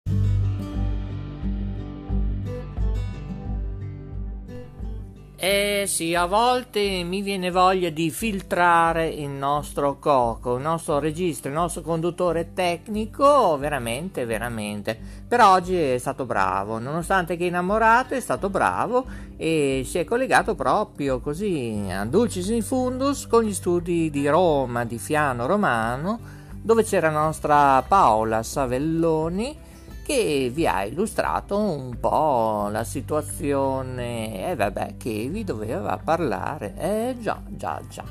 Eh 5.43 5.85
sì, 5.87 6.15
a 6.15 6.27
volte 6.27 7.03
mi 7.03 7.23
viene 7.23 7.51
voglia 7.51 7.89
di 7.89 8.11
filtrare 8.11 9.09
il 9.09 9.31
nostro 9.31 9.99
Coco, 9.99 10.57
il 10.57 10.63
nostro 10.63 10.99
regista, 10.99 11.49
il 11.49 11.55
nostro 11.55 11.81
conduttore 11.81 12.53
tecnico, 12.53 13.57
veramente, 13.57 14.27
veramente. 14.27 14.99
Per 15.27 15.41
oggi 15.41 15.79
è 15.79 15.97
stato 15.97 16.27
bravo, 16.27 16.79
nonostante 16.79 17.39
che 17.39 17.47
innamorato 17.47 18.13
è 18.13 18.21
stato 18.21 18.51
bravo 18.51 19.07
e 19.39 19.83
si 19.87 19.97
è 19.97 20.05
collegato 20.05 20.55
proprio 20.55 21.21
così 21.21 21.87
a 21.91 22.05
Dulcis 22.05 22.49
in 22.49 22.63
Fundus 22.63 23.27
con 23.27 23.43
gli 23.43 23.55
studi 23.55 24.11
di 24.11 24.29
Roma, 24.29 24.85
di 24.85 24.99
Fiano 24.99 25.47
Romano, 25.47 26.21
dove 26.61 26.85
c'era 26.85 27.11
la 27.11 27.23
nostra 27.23 27.83
Paola 27.89 28.43
Savelloni 28.43 29.69
che 30.11 30.51
vi 30.53 30.67
ha 30.67 30.83
illustrato 30.83 31.57
un 31.57 32.01
po' 32.01 32.67
la 32.69 32.83
situazione 32.83 34.45
e 34.45 34.51
eh, 34.51 34.57
vabbè 34.57 34.97
che 34.99 35.29
vi 35.31 35.45
doveva 35.45 36.01
parlare. 36.03 36.75
Eh 36.77 37.17
già, 37.21 37.41
già, 37.47 37.81
già. 37.89 38.03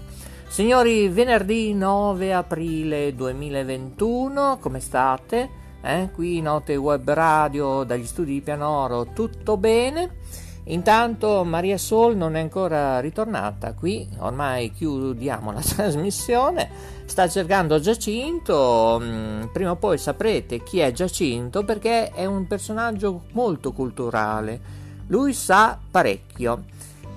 Signori, 0.48 1.10
venerdì 1.10 1.74
9 1.74 2.34
aprile 2.34 3.14
2021, 3.14 4.60
come 4.62 4.80
state? 4.80 5.50
Eh, 5.82 6.10
qui 6.14 6.40
Note 6.40 6.78
Web 6.78 7.10
Radio 7.12 7.84
dagli 7.84 8.06
studi 8.06 8.32
di 8.32 8.42
Pianoro, 8.42 9.08
tutto 9.12 9.58
bene? 9.58 10.16
Intanto 10.70 11.44
Maria 11.44 11.80
Sol 11.80 12.16
non 12.16 12.36
è 12.36 12.42
ancora 12.42 13.00
ritornata 13.00 13.74
qui, 13.74 14.08
ormai 14.20 14.72
chiudiamo 14.72 15.52
la 15.52 15.62
trasmissione, 15.66 16.70
sta 17.06 17.28
cercando 17.28 17.80
Giacinto, 17.80 19.00
mm, 19.02 19.44
prima 19.52 19.72
o 19.72 19.76
poi 19.78 19.98
saprete 19.98 20.62
chi 20.62 20.80
è 20.80 20.92
Giacinto 20.92 21.64
perché 21.64 22.12
è 22.12 22.26
un 22.26 22.46
personaggio 22.46 23.24
molto 23.32 23.72
culturale, 23.72 24.60
lui 25.08 25.34
sa 25.34 25.78
parecchio. 25.90 26.66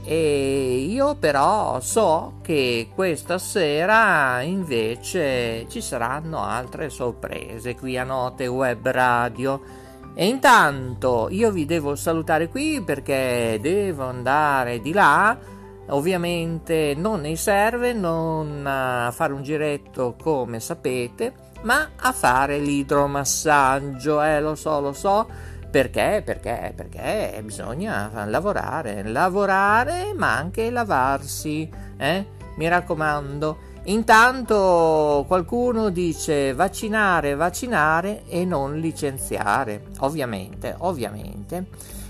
E 0.04 0.86
io 0.88 1.14
però 1.14 1.78
so 1.80 2.38
che 2.42 2.88
questa 2.92 3.38
sera 3.38 4.40
invece 4.40 5.66
ci 5.68 5.80
saranno 5.80 6.42
altre 6.42 6.88
sorprese 6.90 7.76
qui 7.76 7.96
a 7.96 8.02
Note 8.02 8.48
Web 8.48 8.88
Radio 8.88 9.60
e 10.14 10.26
intanto 10.26 11.28
io 11.30 11.50
vi 11.50 11.64
devo 11.64 11.94
salutare 11.94 12.48
qui 12.48 12.82
perché 12.82 13.58
devo 13.60 14.04
andare 14.04 14.80
di 14.80 14.92
là. 14.92 15.36
Ovviamente 15.88 16.94
non 16.96 17.20
nei 17.22 17.36
serve, 17.36 17.92
non 17.92 18.64
a 18.66 19.10
fare 19.10 19.32
un 19.32 19.42
giretto 19.42 20.14
come 20.20 20.60
sapete, 20.60 21.32
ma 21.62 21.90
a 21.96 22.12
fare 22.12 22.58
l'idromassaggio. 22.58 24.22
Eh, 24.22 24.40
lo 24.40 24.54
so, 24.54 24.80
lo 24.80 24.92
so. 24.92 25.28
Perché? 25.70 26.22
Perché? 26.24 26.72
Perché 26.76 27.40
bisogna 27.42 28.10
lavorare, 28.26 29.02
lavorare, 29.02 30.12
ma 30.14 30.36
anche 30.36 30.70
lavarsi. 30.70 31.68
Eh? 31.96 32.26
Mi 32.56 32.68
raccomando. 32.68 33.70
Intanto 33.86 35.24
qualcuno 35.26 35.90
dice 35.90 36.54
vaccinare, 36.54 37.34
vaccinare 37.34 38.22
e 38.28 38.44
non 38.44 38.78
licenziare. 38.78 39.86
Ovviamente, 40.00 40.76
ovviamente. 40.78 41.66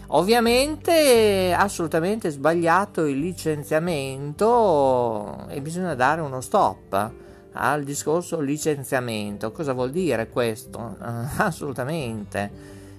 Ovviamente 0.08 1.54
assolutamente 1.56 2.28
sbagliato 2.28 3.06
il 3.06 3.18
licenziamento 3.18 5.46
e 5.48 5.62
bisogna 5.62 5.94
dare 5.94 6.20
uno 6.20 6.42
stop 6.42 7.10
al 7.52 7.84
discorso 7.84 8.38
licenziamento. 8.38 9.50
Cosa 9.50 9.72
vuol 9.72 9.92
dire 9.92 10.28
questo? 10.28 10.96
assolutamente. 11.38 12.50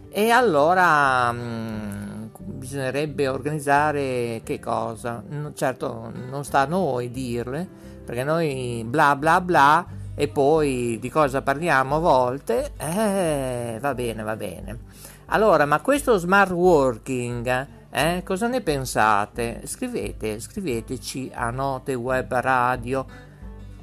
E 0.09 0.31
allora 0.31 1.31
mh, 1.31 1.39
mm, 1.39 2.25
bisognerebbe 2.39 3.27
organizzare 3.27 4.41
che 4.43 4.59
cosa? 4.59 5.23
certo, 5.53 6.11
non 6.27 6.43
sta 6.43 6.61
a 6.61 6.65
noi 6.65 7.11
dirle 7.11 7.91
perché 8.03 8.23
noi 8.23 8.83
bla 8.85 9.15
bla 9.15 9.41
bla 9.41 9.85
e 10.15 10.27
poi 10.27 10.97
di 10.99 11.09
cosa 11.09 11.41
parliamo 11.41 11.95
a 11.95 11.99
volte, 11.99 12.73
eh, 12.77 13.77
va 13.81 13.93
bene, 13.93 14.23
va 14.23 14.35
bene. 14.35 14.77
Allora, 15.27 15.65
ma 15.65 15.81
questo 15.81 16.17
smart 16.17 16.51
working, 16.51 17.67
eh, 17.89 18.21
cosa 18.23 18.47
ne 18.47 18.61
pensate? 18.61 19.61
Scrivete, 19.65 20.39
scriveteci 20.39 21.31
a 21.33 21.49
Note 21.49 21.95
Web 21.95 22.31
Radio. 22.33 23.05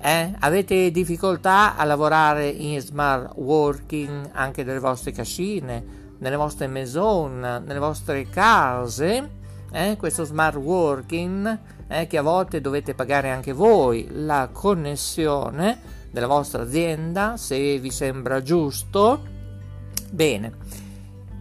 Eh? 0.00 0.34
Avete 0.38 0.90
difficoltà 0.90 1.76
a 1.76 1.84
lavorare 1.84 2.48
in 2.48 2.80
smart 2.80 3.32
working 3.36 4.30
anche 4.32 4.62
nelle 4.62 4.78
vostre 4.78 5.12
cascine, 5.12 5.84
nelle 6.18 6.36
vostre 6.36 6.68
maison, 6.68 7.40
nelle 7.40 7.78
vostre 7.78 8.28
case? 8.28 9.30
Eh? 9.72 9.96
Questo 9.98 10.24
smart 10.24 10.56
working 10.56 11.58
eh, 11.90 12.06
che 12.06 12.16
a 12.18 12.22
volte 12.22 12.60
dovete 12.60 12.94
pagare 12.94 13.30
anche 13.30 13.52
voi 13.52 14.06
la 14.10 14.48
connessione 14.52 15.98
della 16.10 16.28
vostra 16.28 16.62
azienda 16.62 17.36
se 17.36 17.78
vi 17.78 17.90
sembra 17.90 18.42
giusto. 18.42 19.20
Bene. 20.10 20.52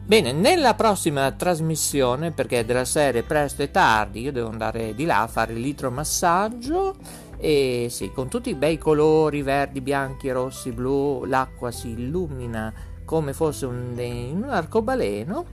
Bene, 0.06 0.32
nella 0.32 0.74
prossima 0.74 1.32
trasmissione, 1.32 2.32
perché 2.32 2.66
della 2.66 2.84
serie 2.84 3.22
presto 3.22 3.62
e 3.62 3.70
tardi, 3.70 4.22
io 4.22 4.32
devo 4.32 4.50
andare 4.50 4.96
di 4.96 5.06
là 5.06 5.22
a 5.22 5.28
fare 5.28 5.54
l'idromassaggio 5.54 6.96
e 7.38 7.88
sì, 7.92 8.12
con 8.12 8.28
tutti 8.28 8.50
i 8.50 8.56
bei 8.56 8.80
colori 8.80 9.44
verdi, 9.44 9.82
bianchi, 9.82 10.32
rossi, 10.32 10.72
blu, 10.72 11.26
l'acqua 11.26 11.70
si 11.70 11.90
illumina 11.90 12.74
come 13.06 13.34
fosse 13.34 13.68
un, 13.68 13.94
un 13.96 14.46
arcobaleno, 14.50 15.46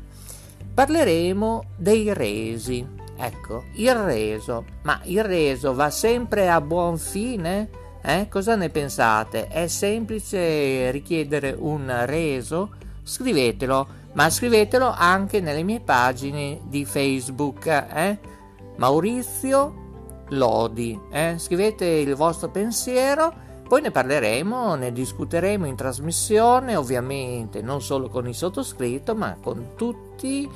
parleremo 0.72 1.64
dei 1.76 2.14
resi. 2.14 3.04
Ecco, 3.16 3.64
il 3.74 3.94
reso. 3.94 4.64
Ma 4.82 5.00
il 5.04 5.24
reso 5.24 5.74
va 5.74 5.90
sempre 5.90 6.48
a 6.48 6.60
buon 6.60 6.98
fine? 6.98 7.68
Eh? 8.02 8.28
Cosa 8.28 8.54
ne 8.54 8.68
pensate? 8.68 9.48
È 9.48 9.66
semplice 9.66 10.90
richiedere 10.90 11.56
un 11.58 11.92
reso? 12.04 12.70
Scrivetelo, 13.02 13.86
ma 14.12 14.30
scrivetelo 14.30 14.92
anche 14.96 15.40
nelle 15.40 15.62
mie 15.62 15.80
pagine 15.80 16.60
di 16.64 16.84
Facebook. 16.84 17.66
Eh? 17.66 18.18
Maurizio 18.76 19.84
Lodi. 20.30 20.98
Eh? 21.10 21.34
Scrivete 21.38 21.84
il 21.84 22.14
vostro 22.14 22.48
pensiero, 22.48 23.32
poi 23.66 23.80
ne 23.80 23.90
parleremo, 23.90 24.74
ne 24.74 24.92
discuteremo 24.92 25.66
in 25.66 25.74
trasmissione, 25.74 26.76
ovviamente 26.76 27.62
non 27.62 27.82
solo 27.82 28.08
con 28.08 28.28
il 28.28 28.34
sottoscritto, 28.34 29.14
ma 29.14 29.36
con 29.40 29.70
tutti 29.74 30.48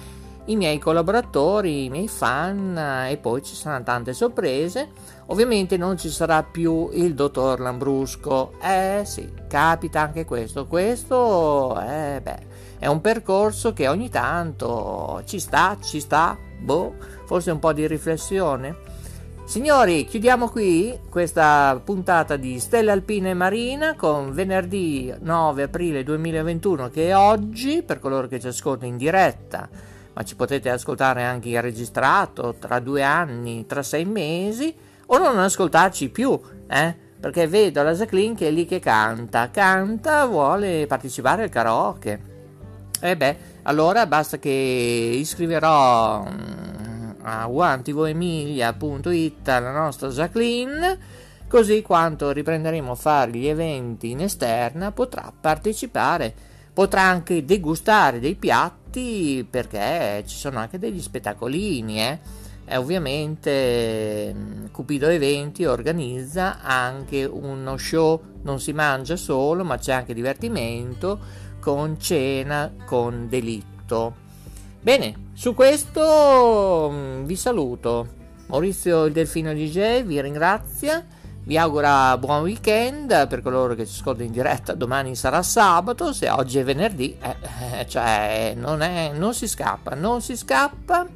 i 0.50 0.56
miei 0.56 0.78
collaboratori, 0.78 1.84
i 1.84 1.90
miei 1.90 2.08
fan 2.08 3.06
e 3.08 3.16
poi 3.18 3.42
ci 3.42 3.54
saranno 3.54 3.84
tante 3.84 4.12
sorprese. 4.12 4.88
Ovviamente 5.26 5.76
non 5.76 5.96
ci 5.96 6.10
sarà 6.10 6.42
più 6.42 6.90
il 6.92 7.14
dottor 7.14 7.60
Lambrusco. 7.60 8.54
Eh 8.60 9.02
sì, 9.04 9.32
capita 9.48 10.00
anche 10.00 10.24
questo. 10.24 10.66
Questo 10.66 11.80
eh, 11.80 12.20
beh, 12.20 12.38
è 12.80 12.86
un 12.88 13.00
percorso 13.00 13.72
che 13.72 13.86
ogni 13.86 14.08
tanto 14.08 15.22
ci 15.24 15.38
sta, 15.38 15.76
ci 15.80 16.00
sta, 16.00 16.36
boh, 16.58 16.94
forse 17.26 17.52
un 17.52 17.60
po' 17.60 17.72
di 17.72 17.86
riflessione. 17.86 18.98
Signori, 19.44 20.04
chiudiamo 20.04 20.48
qui 20.48 20.96
questa 21.08 21.80
puntata 21.84 22.36
di 22.36 22.60
Stella 22.60 22.92
Alpina 22.92 23.30
e 23.30 23.34
Marina 23.34 23.96
con 23.96 24.32
venerdì 24.32 25.12
9 25.18 25.64
aprile 25.64 26.04
2021 26.04 26.88
che 26.88 27.08
è 27.08 27.16
oggi 27.16 27.82
per 27.82 27.98
coloro 27.98 28.28
che 28.28 28.38
ci 28.38 28.46
ascoltano 28.46 28.92
in 28.92 28.96
diretta 28.96 29.68
ma 30.12 30.22
ci 30.22 30.36
potete 30.36 30.70
ascoltare 30.70 31.24
anche 31.24 31.60
registrato 31.60 32.56
tra 32.58 32.80
due 32.80 33.02
anni, 33.02 33.66
tra 33.66 33.82
sei 33.82 34.04
mesi, 34.04 34.74
o 35.06 35.18
non 35.18 35.38
ascoltarci 35.38 36.08
più, 36.08 36.38
eh? 36.68 37.08
Perché 37.20 37.46
vedo 37.46 37.82
la 37.82 37.92
Jacqueline 37.92 38.34
che 38.34 38.48
è 38.48 38.50
lì 38.50 38.64
che 38.64 38.80
canta, 38.80 39.50
canta, 39.50 40.24
vuole 40.24 40.86
partecipare 40.86 41.42
al 41.42 41.50
karaoke. 41.50 42.28
E 43.00 43.16
beh, 43.16 43.36
allora 43.62 44.06
basta 44.06 44.38
che 44.38 44.48
iscriverò 44.48 46.22
mm, 46.22 47.10
a 47.22 47.46
wantivoemilia.it 47.46 49.46
la 49.46 49.72
nostra 49.72 50.08
Jacqueline, 50.08 50.98
così 51.46 51.82
quando 51.82 52.30
riprenderemo 52.30 52.92
a 52.92 52.96
fare 52.96 53.32
gli 53.32 53.46
eventi 53.46 54.10
in 54.10 54.20
esterna 54.20 54.92
potrà 54.92 55.30
partecipare, 55.38 56.32
potrà 56.72 57.02
anche 57.02 57.44
degustare 57.44 58.18
dei 58.18 58.34
piatti 58.34 58.79
tutti 58.90 59.46
perché 59.48 60.24
ci 60.26 60.36
sono 60.36 60.58
anche 60.58 60.78
degli 60.78 61.00
spettacolini, 61.00 62.00
eh? 62.00 62.18
E 62.66 62.76
ovviamente 62.76 64.34
mm, 64.34 64.66
Cupido 64.72 65.08
Eventi 65.08 65.64
organizza 65.64 66.60
anche 66.60 67.24
uno 67.24 67.76
show, 67.76 68.20
non 68.42 68.60
si 68.60 68.72
mangia 68.72 69.16
solo, 69.16 69.64
ma 69.64 69.78
c'è 69.78 69.92
anche 69.92 70.12
divertimento 70.12 71.18
con 71.60 71.98
cena 72.00 72.72
con 72.84 73.28
delitto. 73.28 74.28
Bene, 74.80 75.30
su 75.34 75.54
questo 75.54 76.90
mm, 76.92 77.24
vi 77.24 77.36
saluto. 77.36 78.18
Maurizio 78.46 79.04
il 79.04 79.12
Delfino 79.12 79.52
DJ 79.52 80.02
vi 80.02 80.20
ringrazia 80.20 81.06
vi 81.44 81.56
augura 81.56 82.16
buon 82.18 82.42
weekend 82.42 83.26
per 83.26 83.42
coloro 83.42 83.74
che 83.74 83.86
ci 83.86 83.98
ascoltano 83.98 84.26
in 84.26 84.32
diretta. 84.32 84.74
Domani 84.74 85.14
sarà 85.16 85.42
sabato, 85.42 86.12
se 86.12 86.28
oggi 86.28 86.58
è 86.58 86.64
venerdì, 86.64 87.16
eh, 87.20 87.86
cioè 87.88 88.54
non, 88.56 88.82
è, 88.82 89.12
non 89.14 89.34
si 89.34 89.48
scappa, 89.48 89.94
non 89.94 90.20
si 90.20 90.36
scappa. 90.36 91.06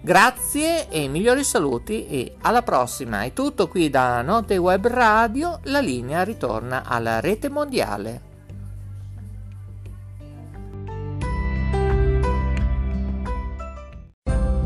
Grazie 0.00 0.88
e 0.88 1.08
migliori 1.08 1.44
saluti 1.44 2.06
e 2.06 2.36
alla 2.42 2.62
prossima. 2.62 3.22
È 3.22 3.32
tutto 3.32 3.68
qui 3.68 3.90
da 3.90 4.22
Note 4.22 4.56
Web 4.56 4.86
Radio, 4.86 5.60
la 5.64 5.80
linea 5.80 6.22
ritorna 6.22 6.82
alla 6.84 7.20
rete 7.20 7.48
mondiale. 7.48 8.22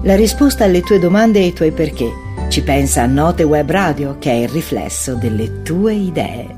La 0.05 0.17
risposta 0.17 0.65
alle 0.65 0.81
tue 0.81 0.99
domande 0.99 1.39
e 1.39 1.45
ai 1.45 1.53
tuoi 1.53 1.71
perché. 1.71 2.32
Ci 2.53 2.63
pensa 2.63 3.07
Note 3.07 3.45
Web 3.45 3.71
Radio, 3.71 4.19
che 4.19 4.31
è 4.31 4.35
il 4.35 4.49
riflesso 4.51 5.15
delle 5.15 5.63
tue 5.63 5.95
idee. 5.95 6.55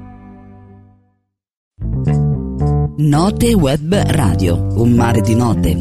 Note 2.96 3.54
Web 3.54 3.94
Radio, 4.08 4.56
un 4.82 4.90
mare 4.90 5.20
di 5.20 5.36
note. 5.36 5.72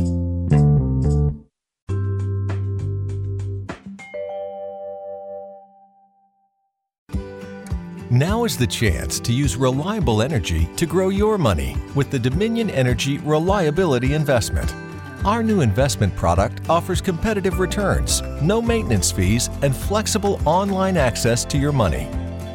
Now 8.11 8.45
is 8.45 8.55
the 8.55 8.67
chance 8.67 9.19
to 9.19 9.31
use 9.31 9.57
reliable 9.57 10.21
energy 10.21 10.69
to 10.75 10.85
grow 10.85 11.09
your 11.09 11.39
money 11.39 11.75
with 11.95 12.11
the 12.11 12.19
Dominion 12.19 12.69
Energy 12.69 13.17
Reliability 13.25 14.13
Investment. 14.13 14.92
Our 15.25 15.41
new 15.41 15.61
investment 15.61 16.13
product 16.17 16.69
offers 16.69 16.99
competitive 16.99 17.59
returns, 17.59 18.21
no 18.41 18.61
maintenance 18.61 19.09
fees, 19.09 19.49
and 19.61 19.73
flexible 19.73 20.41
online 20.45 20.97
access 20.97 21.45
to 21.45 21.57
your 21.57 21.71
money. 21.71 22.09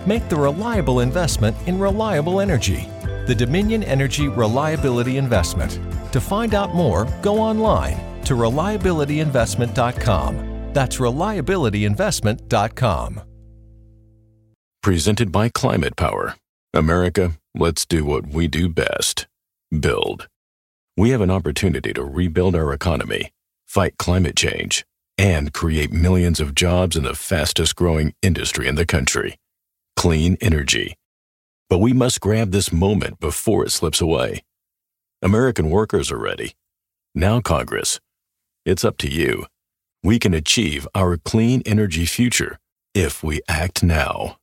Make 0.07 0.29
the 0.29 0.37
reliable 0.37 1.01
investment 1.01 1.57
in 1.67 1.79
reliable 1.79 2.41
energy. 2.41 2.87
The 3.27 3.35
Dominion 3.35 3.83
Energy 3.83 4.29
Reliability 4.29 5.17
Investment. 5.17 5.81
To 6.13 6.21
find 6.21 6.55
out 6.55 6.75
more, 6.75 7.09
go 7.23 7.39
online 7.39 7.97
to 8.25 8.35
reliabilityinvestment.com. 8.35 10.73
That's 10.75 10.99
reliabilityinvestment.com. 10.99 13.21
Presented 14.83 15.33
by 15.33 15.49
Climate 15.49 15.97
Power. 15.97 16.37
America, 16.75 17.33
let's 17.55 17.87
do 17.87 18.05
what 18.05 18.27
we 18.27 18.47
do 18.47 18.69
best 18.69 19.27
build 19.81 20.29
we 20.99 21.11
have 21.11 21.21
an 21.21 21.31
opportunity 21.31 21.93
to 21.93 22.03
rebuild 22.03 22.57
our 22.57 22.73
economy, 22.73 23.31
fight 23.67 23.97
climate 23.99 24.35
change, 24.35 24.85
and 25.17 25.55
create 25.55 25.93
millions 25.93 26.41
of 26.41 26.57
jobs 26.57 26.97
in 26.97 27.05
the 27.05 27.15
fastest 27.15 27.77
growing 27.77 28.13
industry 28.21 28.67
in 28.67 28.75
the 28.75 28.85
country 28.85 29.39
clean 29.97 30.37
energy. 30.41 30.97
But 31.69 31.79
we 31.79 31.93
must 31.93 32.21
grab 32.21 32.51
this 32.53 32.73
moment 32.73 33.19
before 33.19 33.65
it 33.65 33.73
slips 33.73 34.01
away. 34.01 34.45
American 35.23 35.71
workers 35.71 36.13
are 36.13 36.19
ready. 36.19 36.55
Now, 37.17 37.41
Congress, 37.41 37.99
it's 38.65 38.85
up 38.85 38.97
to 38.99 39.09
you. 39.09 39.47
We 40.05 40.21
can 40.21 40.35
achieve 40.35 40.87
our 40.95 41.17
clean 41.17 41.63
energy 41.67 42.07
future 42.07 42.59
if 42.95 43.25
we 43.25 43.41
act 43.49 43.83
now. 43.83 44.37